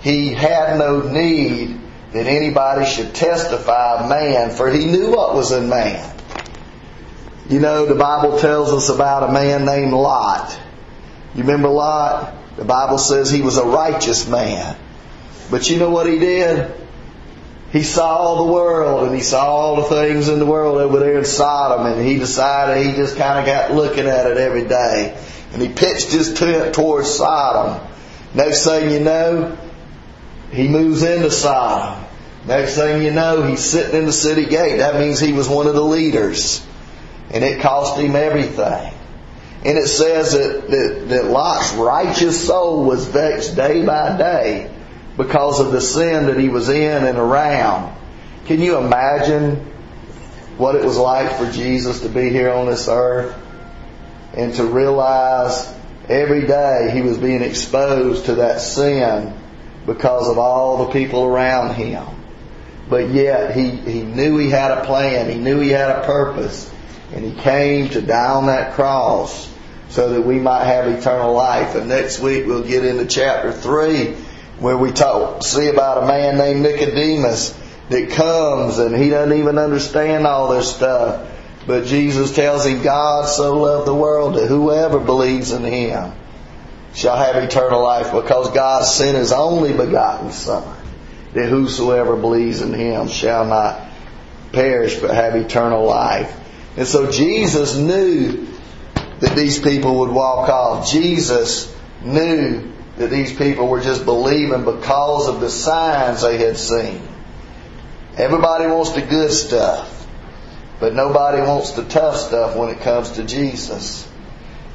he 0.00 0.32
had 0.32 0.78
no 0.78 1.02
need 1.02 1.78
that 2.12 2.26
anybody 2.26 2.86
should 2.86 3.14
testify 3.14 3.98
of 3.98 4.08
man, 4.08 4.48
for 4.48 4.70
he 4.70 4.86
knew 4.86 5.10
what 5.10 5.34
was 5.34 5.52
in 5.52 5.68
man. 5.68 6.13
You 7.48 7.60
know, 7.60 7.84
the 7.86 7.94
Bible 7.94 8.38
tells 8.38 8.72
us 8.72 8.88
about 8.88 9.28
a 9.28 9.32
man 9.32 9.66
named 9.66 9.92
Lot. 9.92 10.58
You 11.34 11.42
remember 11.42 11.68
Lot? 11.68 12.34
The 12.56 12.64
Bible 12.64 12.98
says 12.98 13.30
he 13.30 13.42
was 13.42 13.58
a 13.58 13.64
righteous 13.64 14.26
man. 14.28 14.76
But 15.50 15.68
you 15.68 15.78
know 15.78 15.90
what 15.90 16.06
he 16.06 16.18
did? 16.18 16.72
He 17.70 17.82
saw 17.82 18.16
all 18.16 18.46
the 18.46 18.52
world 18.52 19.08
and 19.08 19.14
he 19.14 19.20
saw 19.20 19.46
all 19.46 19.76
the 19.76 19.82
things 19.82 20.28
in 20.28 20.38
the 20.38 20.46
world 20.46 20.78
over 20.78 21.00
there 21.00 21.18
in 21.18 21.24
Sodom 21.24 21.86
and 21.86 22.06
he 22.06 22.18
decided 22.18 22.86
he 22.86 22.92
just 22.92 23.16
kind 23.16 23.40
of 23.40 23.46
got 23.46 23.72
looking 23.72 24.06
at 24.06 24.26
it 24.26 24.36
every 24.36 24.66
day. 24.66 25.20
And 25.52 25.60
he 25.60 25.68
pitched 25.68 26.12
his 26.12 26.34
tent 26.34 26.74
towards 26.74 27.10
Sodom. 27.10 27.84
Next 28.32 28.64
thing 28.64 28.90
you 28.90 29.00
know, 29.00 29.58
he 30.50 30.68
moves 30.68 31.02
into 31.02 31.30
Sodom. 31.30 32.04
Next 32.46 32.76
thing 32.76 33.02
you 33.02 33.10
know, 33.10 33.42
he's 33.42 33.64
sitting 33.64 33.98
in 33.98 34.06
the 34.06 34.12
city 34.12 34.46
gate. 34.46 34.76
That 34.76 35.00
means 35.00 35.18
he 35.18 35.32
was 35.32 35.48
one 35.48 35.66
of 35.66 35.74
the 35.74 35.84
leaders. 35.84 36.64
And 37.30 37.42
it 37.42 37.60
cost 37.60 37.98
him 37.98 38.14
everything. 38.14 38.92
And 39.64 39.78
it 39.78 39.88
says 39.88 40.32
that, 40.32 40.70
that, 40.70 41.08
that 41.08 41.24
Lot's 41.26 41.72
righteous 41.74 42.46
soul 42.46 42.84
was 42.84 43.06
vexed 43.06 43.56
day 43.56 43.84
by 43.84 44.16
day 44.18 44.70
because 45.16 45.60
of 45.60 45.72
the 45.72 45.80
sin 45.80 46.26
that 46.26 46.38
he 46.38 46.48
was 46.48 46.68
in 46.68 47.04
and 47.04 47.16
around. 47.16 47.96
Can 48.46 48.60
you 48.60 48.76
imagine 48.76 49.56
what 50.58 50.74
it 50.74 50.84
was 50.84 50.98
like 50.98 51.38
for 51.38 51.50
Jesus 51.50 52.02
to 52.02 52.08
be 52.08 52.28
here 52.30 52.52
on 52.52 52.66
this 52.66 52.88
earth 52.88 53.34
and 54.34 54.54
to 54.54 54.64
realize 54.64 55.72
every 56.08 56.46
day 56.46 56.90
he 56.92 57.02
was 57.02 57.18
being 57.18 57.42
exposed 57.42 58.26
to 58.26 58.36
that 58.36 58.60
sin 58.60 59.34
because 59.86 60.28
of 60.28 60.38
all 60.38 60.86
the 60.86 60.92
people 60.92 61.24
around 61.24 61.74
him. 61.74 62.04
But 62.88 63.10
yet 63.10 63.56
he, 63.56 63.70
he 63.70 64.02
knew 64.02 64.38
he 64.38 64.50
had 64.50 64.70
a 64.70 64.84
plan. 64.84 65.30
He 65.30 65.36
knew 65.36 65.60
he 65.60 65.70
had 65.70 65.90
a 65.90 66.04
purpose. 66.04 66.70
And 67.14 67.24
he 67.24 67.40
came 67.40 67.88
to 67.90 68.02
die 68.02 68.30
on 68.30 68.46
that 68.46 68.74
cross 68.74 69.50
so 69.88 70.10
that 70.10 70.22
we 70.22 70.38
might 70.38 70.64
have 70.64 70.88
eternal 70.88 71.32
life. 71.32 71.76
And 71.76 71.88
next 71.88 72.18
week 72.18 72.46
we'll 72.46 72.64
get 72.64 72.84
into 72.84 73.06
chapter 73.06 73.52
3 73.52 74.16
where 74.58 74.76
we 74.76 74.90
talk, 74.90 75.42
see 75.42 75.68
about 75.68 76.02
a 76.02 76.06
man 76.06 76.36
named 76.36 76.62
Nicodemus 76.62 77.58
that 77.88 78.10
comes 78.10 78.78
and 78.78 78.96
he 78.96 79.10
doesn't 79.10 79.38
even 79.38 79.58
understand 79.58 80.26
all 80.26 80.48
this 80.48 80.74
stuff. 80.74 81.30
But 81.66 81.86
Jesus 81.86 82.34
tells 82.34 82.66
him, 82.66 82.82
God 82.82 83.28
so 83.28 83.58
loved 83.58 83.86
the 83.86 83.94
world 83.94 84.34
that 84.34 84.48
whoever 84.48 84.98
believes 84.98 85.52
in 85.52 85.62
him 85.62 86.12
shall 86.94 87.16
have 87.16 87.36
eternal 87.36 87.82
life 87.82 88.12
because 88.12 88.50
God 88.50 88.84
sent 88.84 89.16
his 89.16 89.32
only 89.32 89.72
begotten 89.72 90.32
Son 90.32 90.76
that 91.34 91.48
whosoever 91.48 92.16
believes 92.16 92.62
in 92.62 92.72
him 92.72 93.08
shall 93.08 93.44
not 93.44 93.80
perish 94.52 94.98
but 94.98 95.10
have 95.10 95.34
eternal 95.34 95.84
life. 95.84 96.40
And 96.76 96.86
so 96.86 97.10
Jesus 97.10 97.76
knew 97.76 98.48
that 99.20 99.36
these 99.36 99.60
people 99.60 100.00
would 100.00 100.10
walk 100.10 100.48
off. 100.48 100.90
Jesus 100.90 101.74
knew 102.02 102.72
that 102.96 103.10
these 103.10 103.32
people 103.32 103.68
were 103.68 103.80
just 103.80 104.04
believing 104.04 104.64
because 104.64 105.28
of 105.28 105.40
the 105.40 105.50
signs 105.50 106.22
they 106.22 106.38
had 106.38 106.56
seen. 106.56 107.02
Everybody 108.16 108.66
wants 108.66 108.92
the 108.92 109.02
good 109.02 109.32
stuff, 109.32 110.06
but 110.80 110.94
nobody 110.94 111.42
wants 111.42 111.72
the 111.72 111.84
tough 111.84 112.16
stuff 112.16 112.56
when 112.56 112.70
it 112.70 112.80
comes 112.80 113.12
to 113.12 113.24
Jesus. 113.24 114.08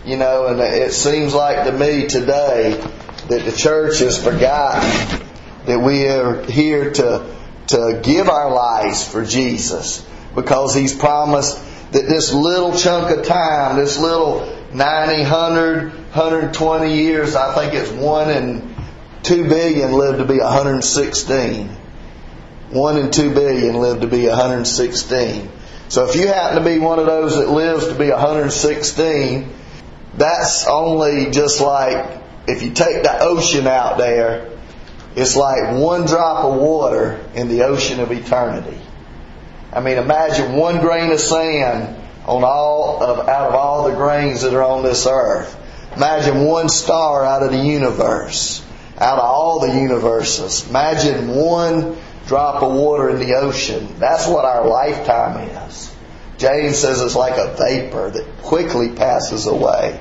You 0.06 0.18
know, 0.18 0.48
and 0.48 0.60
it 0.60 0.94
seems 0.94 1.34
like 1.34 1.66
to 1.66 1.72
me 1.72 2.08
today 2.08 2.72
that 3.30 3.46
the 3.46 3.52
church 3.52 4.00
has 4.00 4.22
forgotten 4.22 5.22
that 5.66 5.80
we 5.80 6.08
are 6.08 6.44
here 6.44 6.92
to, 6.92 7.36
to 7.68 8.00
give 8.04 8.30
our 8.30 8.52
lives 8.52 9.08
for 9.08 9.24
Jesus 9.24 10.06
because 10.36 10.74
He's 10.74 10.96
promised 10.96 11.58
that 11.92 12.08
this 12.08 12.34
little 12.34 12.78
chunk 12.78 13.16
of 13.16 13.26
time, 13.26 13.78
this 13.78 13.98
little 13.98 14.42
90, 14.74 15.22
100, 15.22 15.94
120 15.94 16.94
years, 16.94 17.36
I 17.36 17.56
think 17.56 17.74
it's 17.74 17.92
one 17.92 18.30
in 18.30 18.76
two 19.24 19.48
billion 19.48 19.94
lived 19.94 20.20
to 20.20 20.26
be 20.26 20.40
116. 20.40 21.68
One 22.70 22.98
in 22.98 23.12
two 23.12 23.34
billion 23.34 23.76
lived 23.76 24.02
to 24.02 24.08
be 24.08 24.28
116. 24.28 25.52
So 25.90 26.08
if 26.08 26.16
you 26.16 26.28
happen 26.28 26.60
to 26.60 26.64
be 26.64 26.78
one 26.78 27.00
of 27.00 27.08
those 27.08 27.36
that 27.36 27.50
lives 27.50 27.88
to 27.88 27.96
be 27.96 28.12
116, 28.12 29.52
that's 30.16 30.68
only 30.68 31.32
just 31.32 31.62
like 31.62 32.22
if 32.48 32.62
you 32.62 32.72
take 32.72 33.04
the 33.04 33.20
ocean 33.22 33.66
out 33.66 33.98
there, 33.98 34.52
it's 35.16 35.36
like 35.36 35.76
one 35.76 36.06
drop 36.06 36.46
of 36.46 36.60
water 36.60 37.20
in 37.34 37.48
the 37.48 37.64
ocean 37.64 38.00
of 38.00 38.12
eternity. 38.12 38.78
I 39.72 39.82
mean, 39.82 39.98
imagine 39.98 40.54
one 40.54 40.82
grain 40.82 41.12
of 41.12 41.20
sand 41.20 41.96
on 42.26 42.44
all 42.44 43.04
of, 43.04 43.28
out 43.28 43.50
of 43.50 43.56
all 43.56 43.90
the 43.90 43.96
grains 43.96 44.42
that 44.42 44.54
are 44.54 44.64
on 44.64 44.84
this 44.84 45.06
earth. 45.06 45.56
Imagine 45.96 46.46
one 46.46 46.70
star 46.70 47.26
out 47.26 47.44
of 47.44 47.52
the 47.52 47.60
universe, 47.60 48.66
out 48.98 49.20
of 49.20 49.24
all 49.24 49.60
the 49.60 49.80
universes. 49.80 50.68
Imagine 50.70 51.30
one 51.30 51.98
drop 52.26 52.62
of 52.62 52.74
water 52.74 53.10
in 53.10 53.20
the 53.20 53.36
ocean. 53.36 53.96
That's 54.00 54.28
what 54.28 54.46
our 54.46 54.68
lifetime 54.68 55.50
is. 55.68 55.96
James 56.38 56.78
says 56.78 57.02
it's 57.02 57.16
like 57.16 57.38
a 57.38 57.56
vapor 57.58 58.12
that 58.12 58.42
quickly 58.44 58.90
passes 58.90 59.46
away. 59.46 60.00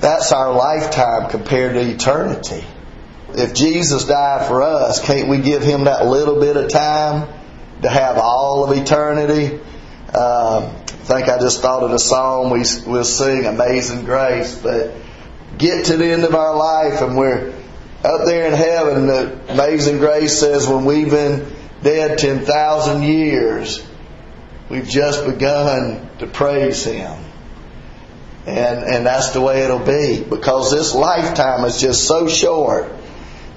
That's 0.00 0.32
our 0.32 0.52
lifetime 0.52 1.30
compared 1.30 1.74
to 1.74 1.80
eternity. 1.80 2.64
If 3.30 3.54
Jesus 3.54 4.06
died 4.06 4.46
for 4.46 4.62
us, 4.62 5.04
can't 5.04 5.28
we 5.28 5.38
give 5.38 5.62
him 5.62 5.84
that 5.84 6.06
little 6.06 6.40
bit 6.40 6.56
of 6.56 6.70
time 6.70 7.28
to 7.82 7.88
have 7.88 8.18
all 8.18 8.64
of 8.64 8.76
eternity? 8.76 9.54
Um, 10.14 10.76
I 10.76 11.12
think 11.12 11.28
I 11.28 11.38
just 11.38 11.62
thought 11.62 11.82
of 11.82 11.90
the 11.90 11.98
song 11.98 12.50
we 12.50 12.64
will 12.86 13.04
sing, 13.04 13.46
"Amazing 13.46 14.04
Grace." 14.04 14.54
But 14.54 14.92
get 15.58 15.86
to 15.86 15.96
the 15.96 16.06
end 16.06 16.24
of 16.24 16.34
our 16.34 16.56
life 16.56 17.02
and 17.02 17.16
we're 17.16 17.52
up 18.02 18.24
there 18.24 18.46
in 18.46 18.54
heaven, 18.54 19.06
the 19.06 19.52
amazing 19.52 19.98
grace 19.98 20.38
says 20.38 20.66
when 20.66 20.86
we've 20.86 21.10
been 21.10 21.46
dead 21.82 22.18
10,000 22.18 23.02
years, 23.02 23.86
we've 24.70 24.88
just 24.88 25.26
begun 25.26 26.08
to 26.18 26.26
praise 26.26 26.84
Him. 26.84 27.18
And, 28.46 28.84
and 28.84 29.06
that's 29.06 29.30
the 29.30 29.42
way 29.42 29.64
it'll 29.64 29.78
be 29.78 30.24
because 30.24 30.70
this 30.70 30.94
lifetime 30.94 31.64
is 31.66 31.78
just 31.78 32.08
so 32.08 32.26
short. 32.26 32.90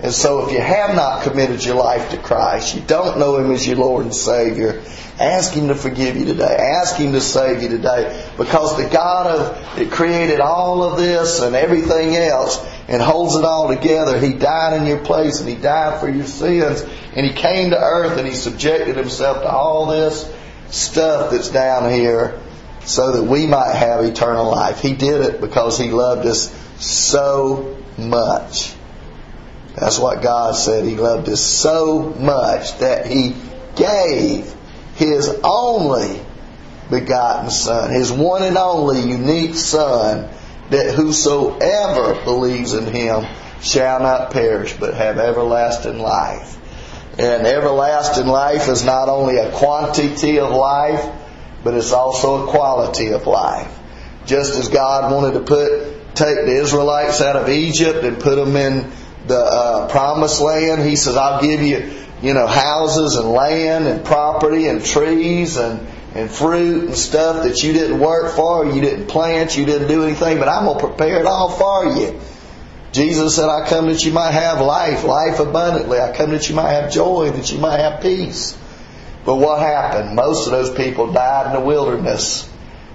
And 0.03 0.11
so 0.11 0.45
if 0.45 0.51
you 0.51 0.59
have 0.59 0.95
not 0.95 1.23
committed 1.23 1.63
your 1.63 1.75
life 1.75 2.11
to 2.11 2.17
Christ, 2.17 2.75
you 2.75 2.81
don't 2.81 3.19
know 3.19 3.37
Him 3.37 3.51
as 3.51 3.65
your 3.65 3.77
Lord 3.77 4.03
and 4.03 4.13
Savior, 4.13 4.83
ask 5.17 5.53
Him 5.53 5.69
to 5.69 5.75
forgive 5.75 6.17
you 6.17 6.25
today. 6.25 6.57
Ask 6.81 6.97
Him 6.97 7.13
to 7.13 7.21
save 7.21 7.63
you 7.63 7.69
today. 7.69 8.29
Because 8.37 8.75
the 8.75 8.89
God 8.89 9.27
of, 9.27 9.77
that 9.77 9.91
created 9.91 10.41
all 10.41 10.83
of 10.83 10.97
this 10.97 11.39
and 11.39 11.55
everything 11.55 12.17
else 12.17 12.61
and 12.89 13.01
holds 13.01 13.37
it 13.37 13.45
all 13.45 13.73
together, 13.73 14.19
He 14.19 14.33
died 14.33 14.75
in 14.75 14.87
your 14.87 14.99
place 14.99 15.39
and 15.39 15.47
He 15.47 15.55
died 15.55 16.01
for 16.01 16.09
your 16.09 16.25
sins 16.25 16.81
and 17.15 17.25
He 17.25 17.31
came 17.31 17.69
to 17.69 17.79
earth 17.79 18.17
and 18.17 18.27
He 18.27 18.33
subjected 18.33 18.97
Himself 18.97 19.37
to 19.37 19.49
all 19.49 19.85
this 19.85 20.29
stuff 20.67 21.31
that's 21.31 21.47
down 21.47 21.89
here 21.89 22.37
so 22.83 23.13
that 23.13 23.23
we 23.23 23.47
might 23.47 23.73
have 23.73 24.03
eternal 24.03 24.51
life. 24.51 24.81
He 24.81 24.95
did 24.95 25.21
it 25.21 25.39
because 25.39 25.77
He 25.79 25.91
loved 25.91 26.25
us 26.25 26.53
so 26.77 27.77
much. 27.97 28.75
That's 29.75 29.97
what 29.99 30.21
God 30.21 30.55
said. 30.55 30.85
He 30.85 30.95
loved 30.95 31.27
us 31.29 31.41
so 31.41 32.13
much 32.19 32.77
that 32.79 33.07
He 33.07 33.35
gave 33.75 34.53
His 34.95 35.29
only 35.43 36.21
begotten 36.89 37.49
Son, 37.49 37.91
His 37.91 38.11
one 38.11 38.43
and 38.43 38.57
only 38.57 39.01
unique 39.01 39.55
Son, 39.55 40.29
that 40.69 40.93
whosoever 40.93 42.23
believes 42.23 42.73
in 42.73 42.85
Him 42.85 43.25
shall 43.61 43.99
not 43.99 44.31
perish 44.31 44.75
but 44.79 44.93
have 44.93 45.17
everlasting 45.17 45.99
life. 45.99 46.59
And 47.17 47.45
everlasting 47.45 48.27
life 48.27 48.67
is 48.67 48.83
not 48.83 49.07
only 49.07 49.37
a 49.37 49.51
quantity 49.51 50.39
of 50.39 50.51
life, 50.51 51.03
but 51.63 51.73
it's 51.73 51.93
also 51.93 52.43
a 52.43 52.51
quality 52.51 53.11
of 53.11 53.25
life. 53.25 53.79
Just 54.25 54.55
as 54.55 54.67
God 54.69 55.11
wanted 55.11 55.33
to 55.33 55.41
put 55.41 55.93
take 56.15 56.45
the 56.45 56.61
Israelites 56.61 57.21
out 57.21 57.35
of 57.35 57.49
Egypt 57.49 58.03
and 58.03 58.19
put 58.19 58.35
them 58.35 58.55
in 58.55 58.91
the 59.27 59.39
uh, 59.39 59.89
promised 59.89 60.41
land. 60.41 60.81
He 60.83 60.95
says, 60.95 61.15
I'll 61.15 61.41
give 61.41 61.61
you, 61.61 61.91
you 62.21 62.33
know, 62.33 62.47
houses 62.47 63.15
and 63.15 63.29
land 63.29 63.87
and 63.87 64.05
property 64.05 64.67
and 64.67 64.83
trees 64.83 65.57
and, 65.57 65.87
and 66.13 66.29
fruit 66.29 66.85
and 66.85 66.95
stuff 66.95 67.43
that 67.43 67.63
you 67.63 67.73
didn't 67.73 67.99
work 67.99 68.35
for, 68.35 68.65
you 68.65 68.81
didn't 68.81 69.07
plant, 69.07 69.57
you 69.57 69.65
didn't 69.65 69.87
do 69.87 70.03
anything, 70.03 70.39
but 70.39 70.47
I'm 70.47 70.65
going 70.65 70.79
to 70.79 70.87
prepare 70.87 71.19
it 71.19 71.25
all 71.25 71.49
for 71.49 71.97
you. 71.97 72.19
Jesus 72.91 73.35
said, 73.35 73.49
I 73.49 73.67
come 73.67 73.87
that 73.87 74.05
you 74.05 74.11
might 74.11 74.31
have 74.31 74.61
life, 74.61 75.03
life 75.03 75.39
abundantly. 75.39 75.99
I 75.99 76.15
come 76.15 76.29
that 76.31 76.47
you 76.47 76.55
might 76.55 76.73
have 76.73 76.91
joy, 76.91 77.31
that 77.31 77.51
you 77.51 77.57
might 77.57 77.79
have 77.79 78.01
peace. 78.01 78.55
But 79.25 79.37
what 79.37 79.59
happened? 79.61 80.15
Most 80.15 80.45
of 80.45 80.51
those 80.51 80.69
people 80.69 81.11
died 81.11 81.47
in 81.47 81.53
the 81.53 81.65
wilderness 81.65 82.47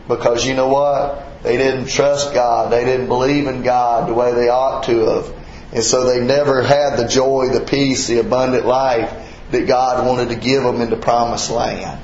because 0.07 0.47
you 0.47 0.55
know 0.55 0.69
what? 0.69 1.43
They 1.43 1.57
didn't 1.57 1.87
trust 1.87 2.33
God. 2.33 2.71
They 2.71 2.85
didn't 2.85 3.09
believe 3.09 3.47
in 3.47 3.63
God 3.63 4.09
the 4.09 4.15
way 4.15 4.35
they 4.35 4.49
ought 4.49 4.85
to 4.85 4.99
have. 5.07 5.38
And 5.73 5.85
so 5.85 6.07
they 6.07 6.25
never 6.25 6.63
had 6.63 6.97
the 6.97 7.07
joy, 7.07 7.51
the 7.51 7.61
peace, 7.61 8.07
the 8.07 8.21
abundant 8.21 8.67
life 8.67 9.13
that 9.51 9.67
God 9.67 10.07
wanted 10.07 10.31
to 10.31 10.37
give 10.37 10.63
them 10.63 10.81
in 10.81 10.91
the 10.91 10.97
promised 10.97 11.51
land. 11.51 12.01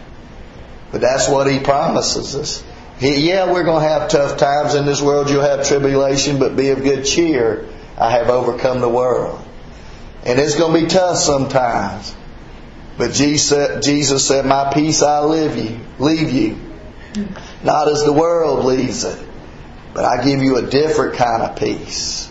But 0.92 1.00
that's 1.00 1.28
what 1.28 1.50
He 1.50 1.60
promises 1.60 2.36
us. 2.36 2.64
He, 2.98 3.28
yeah, 3.28 3.50
we're 3.50 3.64
going 3.64 3.82
to 3.82 3.88
have 3.88 4.10
tough 4.10 4.36
times 4.36 4.74
in 4.74 4.86
this 4.86 5.00
world. 5.00 5.28
You'll 5.28 5.42
have 5.42 5.66
tribulation, 5.66 6.38
but 6.38 6.56
be 6.56 6.70
of 6.70 6.82
good 6.82 7.04
cheer. 7.04 7.68
I 7.98 8.10
have 8.10 8.28
overcome 8.28 8.80
the 8.80 8.88
world. 8.88 9.42
And 10.24 10.38
it's 10.38 10.56
going 10.56 10.74
to 10.74 10.86
be 10.86 10.86
tough 10.86 11.18
sometimes. 11.18 12.14
But 12.96 13.12
Jesus 13.12 14.26
said, 14.26 14.46
My 14.46 14.72
peace 14.72 15.02
I 15.02 15.20
leave 15.24 15.56
you, 15.56 15.80
leave 15.98 16.30
you. 16.30 16.58
Not 17.62 17.88
as 17.88 18.04
the 18.04 18.12
world 18.12 18.64
leaves 18.64 19.04
it, 19.04 19.18
but 19.92 20.04
I 20.04 20.24
give 20.24 20.42
you 20.42 20.56
a 20.56 20.62
different 20.62 21.16
kind 21.16 21.42
of 21.42 21.56
peace. 21.56 22.30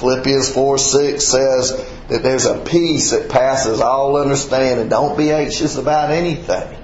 Philippians 0.00 0.50
4 0.54 0.78
6 0.78 1.24
says 1.24 1.86
that 2.08 2.22
there's 2.22 2.46
a 2.46 2.64
peace 2.64 3.10
that 3.10 3.28
passes 3.28 3.82
all 3.82 4.16
understanding. 4.16 4.88
Don't 4.88 5.18
be 5.18 5.30
anxious 5.30 5.76
about 5.76 6.10
anything. 6.10 6.78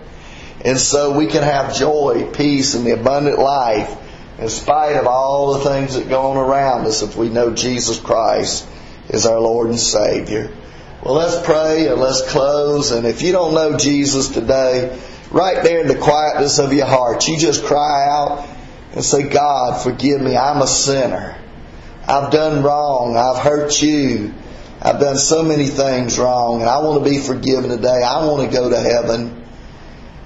And 0.63 0.79
so 0.79 1.17
we 1.17 1.27
can 1.27 1.43
have 1.43 1.75
joy, 1.75 2.31
peace, 2.35 2.75
and 2.75 2.87
the 2.87 2.91
abundant 2.91 3.39
life 3.39 3.97
in 4.39 4.51
spite 4.51 4.97
of 4.97 5.07
all 5.07 5.55
the 5.55 5.71
things 5.71 5.95
that 5.95 6.11
go 6.11 6.33
on 6.33 6.37
around 6.37 6.87
us 6.87 7.01
if 7.01 7.17
we 7.17 7.31
know 7.31 7.55
Jesus 7.55 7.99
Christ 7.99 8.69
is 9.09 9.25
our 9.25 9.41
Lord 9.41 9.71
and 9.71 9.81
Savior. 9.81 10.55
Well, 11.03 11.15
let's 11.15 11.45
pray 11.47 11.89
and 11.89 11.99
let's 11.99 12.21
close. 12.31 12.91
And 12.91 13.07
if 13.07 13.23
you 13.23 13.33
don't 13.33 13.55
know 13.55 13.79
Jesus 13.79 14.29
today, 14.29 15.01
right 15.31 15.63
there 15.63 15.81
in 15.81 15.89
the 15.89 15.97
quietness 15.97 16.59
of 16.59 16.75
your 16.75 16.85
heart, 16.85 17.27
you 17.29 17.39
just 17.39 17.65
cry 17.65 18.09
out 18.09 18.47
and 18.93 19.03
say, 19.03 19.27
God, 19.27 19.83
forgive 19.83 20.21
me. 20.21 20.37
I'm 20.37 20.61
a 20.61 20.67
sinner. 20.67 21.41
I've 22.09 22.31
done 22.31 22.63
wrong. 22.63 23.17
I've 23.17 23.43
hurt 23.43 23.83
you. 23.83 24.35
I've 24.81 25.01
done 25.01 25.17
so 25.17 25.43
many 25.43 25.67
things 25.67 26.19
wrong 26.19 26.61
and 26.61 26.69
I 26.69 26.79
want 26.79 27.03
to 27.03 27.11
be 27.11 27.19
forgiven 27.19 27.71
today. 27.71 28.03
I 28.03 28.25
want 28.27 28.49
to 28.49 28.57
go 28.57 28.71
to 28.71 28.79
heaven. 28.79 29.45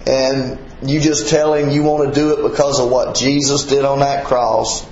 And 0.07 0.59
you 0.83 1.01
just 1.01 1.29
tell 1.29 1.55
him 1.55 1.71
you 1.71 1.83
want 1.83 2.13
to 2.13 2.21
do 2.21 2.33
it 2.35 2.51
because 2.51 2.81
of 2.81 2.91
what 2.91 3.15
Jesus 3.17 3.65
did 3.65 3.85
on 3.85 4.01
that 4.01 4.27
cross. 4.27 4.87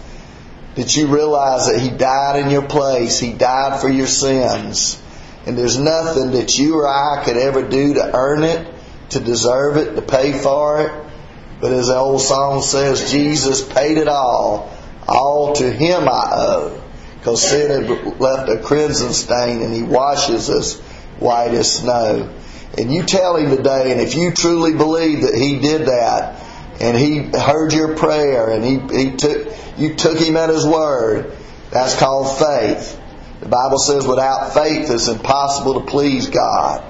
That 0.76 0.96
you 0.96 1.08
realize 1.08 1.66
that 1.66 1.80
he 1.80 1.90
died 1.90 2.40
in 2.40 2.50
your 2.50 2.62
place. 2.62 3.18
He 3.18 3.32
died 3.32 3.80
for 3.80 3.88
your 3.88 4.06
sins. 4.06 5.02
And 5.44 5.58
there's 5.58 5.78
nothing 5.78 6.32
that 6.32 6.56
you 6.56 6.76
or 6.76 6.86
I 6.86 7.24
could 7.24 7.36
ever 7.36 7.68
do 7.68 7.94
to 7.94 8.10
earn 8.14 8.44
it, 8.44 8.72
to 9.10 9.20
deserve 9.20 9.76
it, 9.76 9.96
to 9.96 10.02
pay 10.02 10.32
for 10.32 10.82
it. 10.82 10.92
But 11.60 11.72
as 11.72 11.88
the 11.88 11.96
old 11.96 12.20
song 12.20 12.62
says, 12.62 13.10
Jesus 13.10 13.62
paid 13.62 13.98
it 13.98 14.08
all. 14.08 14.72
All 15.08 15.54
to 15.54 15.70
him 15.70 16.08
I 16.08 16.28
owe 16.32 16.82
because 17.18 17.42
sin 17.42 17.70
had 17.70 18.20
left 18.20 18.48
a 18.50 18.58
crimson 18.58 19.12
stain 19.12 19.62
and 19.62 19.72
he 19.72 19.82
washes 19.82 20.50
us 20.50 20.78
white 21.18 21.52
as 21.52 21.72
snow. 21.72 22.34
And 22.76 22.92
you 22.92 23.02
tell 23.02 23.36
him 23.36 23.50
today, 23.56 23.92
and 23.92 24.00
if 24.00 24.14
you 24.14 24.30
truly 24.30 24.74
believe 24.74 25.22
that 25.22 25.34
he 25.34 25.58
did 25.58 25.86
that, 25.86 26.44
and 26.80 26.96
he 26.96 27.22
heard 27.36 27.72
your 27.72 27.96
prayer, 27.96 28.50
and 28.50 28.64
he, 28.64 28.96
he 28.96 29.16
took, 29.16 29.52
you 29.78 29.94
took 29.94 30.18
him 30.18 30.36
at 30.36 30.48
his 30.48 30.64
word, 30.64 31.32
that's 31.70 31.98
called 31.98 32.38
faith. 32.38 33.00
The 33.40 33.48
Bible 33.48 33.78
says 33.78 34.06
without 34.06 34.54
faith 34.54 34.90
it's 34.90 35.08
impossible 35.08 35.80
to 35.80 35.86
please 35.86 36.28
God. 36.28 36.84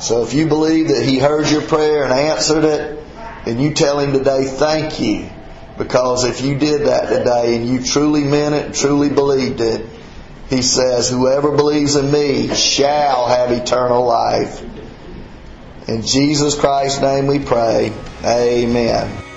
So 0.00 0.22
if 0.24 0.34
you 0.34 0.46
believe 0.46 0.88
that 0.88 1.04
he 1.04 1.18
heard 1.18 1.48
your 1.50 1.62
prayer 1.62 2.04
and 2.04 2.12
answered 2.12 2.64
it, 2.64 3.04
then 3.44 3.60
you 3.60 3.74
tell 3.74 3.98
him 3.98 4.12
today, 4.12 4.44
thank 4.46 5.00
you. 5.00 5.30
Because 5.80 6.24
if 6.24 6.42
you 6.42 6.58
did 6.58 6.88
that 6.88 7.08
today 7.08 7.56
and 7.56 7.66
you 7.66 7.82
truly 7.82 8.22
meant 8.22 8.54
it 8.54 8.66
and 8.66 8.74
truly 8.74 9.08
believed 9.08 9.62
it, 9.62 9.88
he 10.50 10.60
says, 10.60 11.08
Whoever 11.08 11.52
believes 11.56 11.96
in 11.96 12.12
me 12.12 12.54
shall 12.54 13.26
have 13.26 13.50
eternal 13.50 14.04
life. 14.04 14.62
In 15.88 16.02
Jesus 16.02 16.54
Christ's 16.54 17.00
name 17.00 17.28
we 17.28 17.38
pray. 17.38 17.94
Amen. 18.22 19.29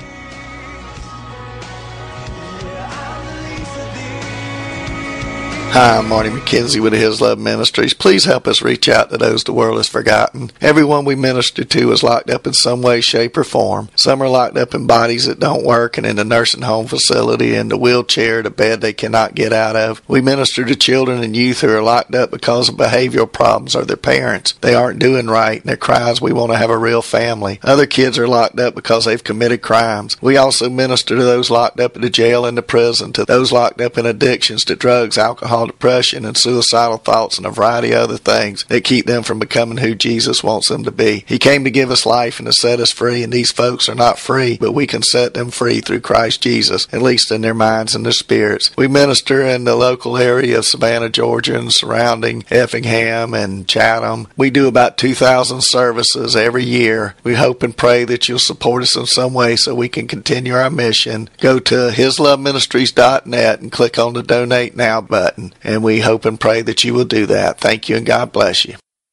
Hi, 5.74 5.98
I'm 5.98 6.08
Marty 6.08 6.30
McKenzie 6.30 6.80
with 6.80 6.94
His 6.94 7.20
Love 7.20 7.40
Ministries. 7.40 7.96
Please 7.96 8.26
help 8.26 8.48
us 8.48 8.62
reach 8.62 8.88
out 8.88 9.10
to 9.10 9.18
those 9.18 9.44
the 9.44 9.54
world 9.54 9.78
has 9.78 9.88
forgotten. 9.88 10.52
Everyone 10.62 11.04
we 11.04 11.16
minister 11.16 11.64
to 11.64 11.92
is 11.92 12.04
locked 12.04 12.30
up 12.30 12.46
in 12.46 12.54
some 12.54 12.84
way, 12.84 13.02
shape, 13.02 13.36
or 13.36 13.44
form. 13.44 13.90
Some 13.96 14.22
are 14.22 14.30
locked 14.30 14.56
up 14.56 14.76
in 14.76 14.86
bodies 14.86 15.26
that 15.26 15.40
don't 15.40 15.66
work 15.66 15.98
and 15.98 16.06
in 16.06 16.20
a 16.20 16.24
nursing 16.24 16.62
home 16.62 16.86
facility, 16.86 17.56
in 17.56 17.70
the 17.70 17.78
wheelchair, 17.78 18.44
the 18.44 18.52
bed 18.52 18.82
they 18.82 18.94
cannot 18.94 19.34
get 19.34 19.52
out 19.52 19.76
of. 19.76 20.00
We 20.08 20.22
minister 20.22 20.64
to 20.64 20.76
children 20.76 21.24
and 21.24 21.36
youth 21.36 21.62
who 21.62 21.70
are 21.70 21.82
locked 21.82 22.14
up 22.14 22.30
because 22.30 22.70
of 22.70 22.76
behavioral 22.76 23.32
problems 23.32 23.76
or 23.76 23.84
their 23.84 23.98
parents. 23.98 24.52
They 24.62 24.76
aren't 24.76 25.00
doing 25.00 25.26
right 25.26 25.60
and 25.60 25.68
their 25.68 25.76
cries, 25.76 26.22
we 26.22 26.34
want 26.34 26.52
to 26.52 26.58
have 26.60 26.70
a 26.70 26.78
real 26.78 27.02
family. 27.02 27.60
Other 27.64 27.88
kids 27.88 28.20
are 28.20 28.28
locked 28.28 28.60
up 28.60 28.76
because 28.76 29.06
they've 29.06 29.24
committed 29.24 29.64
crimes. 29.64 30.22
We 30.22 30.38
also 30.38 30.70
minister 30.70 31.16
to 31.16 31.24
those 31.24 31.50
locked 31.50 31.80
up 31.80 31.96
in 31.96 32.04
the 32.04 32.12
jail 32.12 32.46
and 32.46 32.56
the 32.56 32.62
prison, 32.62 33.12
to 33.14 33.26
those 33.26 33.52
locked 33.52 33.82
up 33.82 33.98
in 33.98 34.06
addictions 34.06 34.64
to 34.66 34.76
drugs, 34.76 35.18
alcohol, 35.18 35.63
depression, 35.68 36.26
and 36.26 36.38
suicidal 36.38 36.98
thoughts, 36.98 37.38
and 37.38 37.46
a 37.46 37.52
variety 37.52 37.92
of 37.92 38.02
other 38.02 38.18
things 38.18 38.64
that 38.66 38.84
keep 38.84 39.06
them 39.06 39.24
from 39.24 39.40
becoming 39.40 39.78
who 39.78 39.96
Jesus 39.96 40.44
wants 40.44 40.70
them 40.70 40.84
to 40.84 40.92
be. 40.92 41.24
He 41.28 41.40
came 41.40 41.64
to 41.64 41.72
give 41.72 41.92
us 41.92 42.06
life 42.06 42.40
and 42.40 42.48
to 42.48 42.54
set 42.54 42.80
us 42.80 42.92
free, 42.92 43.24
and 43.24 43.32
these 43.32 43.52
folks 43.52 43.90
are 43.90 43.96
not 43.96 44.20
free, 44.20 44.58
but 44.60 44.74
we 44.74 44.88
can 44.88 45.02
set 45.02 45.34
them 45.34 45.52
free 45.52 45.82
through 45.82 46.02
Christ 46.02 46.42
Jesus, 46.42 46.88
at 46.92 47.02
least 47.02 47.32
in 47.32 47.42
their 47.42 47.54
minds 47.54 47.96
and 47.96 48.06
their 48.06 48.14
spirits. 48.14 48.72
We 48.78 48.88
minister 48.88 49.42
in 49.42 49.64
the 49.64 49.76
local 49.76 50.18
area 50.18 50.58
of 50.58 50.66
Savannah, 50.66 51.10
Georgia, 51.10 51.58
and 51.58 51.74
surrounding 51.74 52.44
Effingham 52.50 53.34
and 53.34 53.68
Chatham. 53.68 54.28
We 54.38 54.50
do 54.50 54.68
about 54.68 54.98
2,000 54.98 55.62
services 55.64 56.36
every 56.36 56.64
year. 56.64 57.16
We 57.24 57.36
hope 57.36 57.64
and 57.64 57.76
pray 57.76 58.04
that 58.06 58.28
you'll 58.28 58.40
support 58.40 58.84
us 58.84 58.96
in 58.96 59.06
some 59.06 59.34
way 59.34 59.56
so 59.56 59.76
we 59.76 59.90
can 59.90 60.08
continue 60.08 60.54
our 60.54 60.70
mission. 60.70 61.30
Go 61.40 61.60
to 61.60 61.92
hisloveministries.net 61.92 63.62
and 63.62 63.72
click 63.72 63.98
on 64.00 64.14
the 64.14 64.24
donate 64.24 64.76
now 64.76 65.02
button 65.02 65.53
and 65.64 65.84
we 65.84 66.00
hope 66.00 66.26
and 66.26 66.40
pray 66.40 66.62
that 66.62 66.84
you 66.84 66.94
will 66.94 67.06
do 67.06 67.26
that. 67.28 67.60
Thank 67.60 67.90
you 67.90 67.98
and 67.98 68.06
God 68.06 68.32
bless 68.32 68.66
you. 68.66 68.76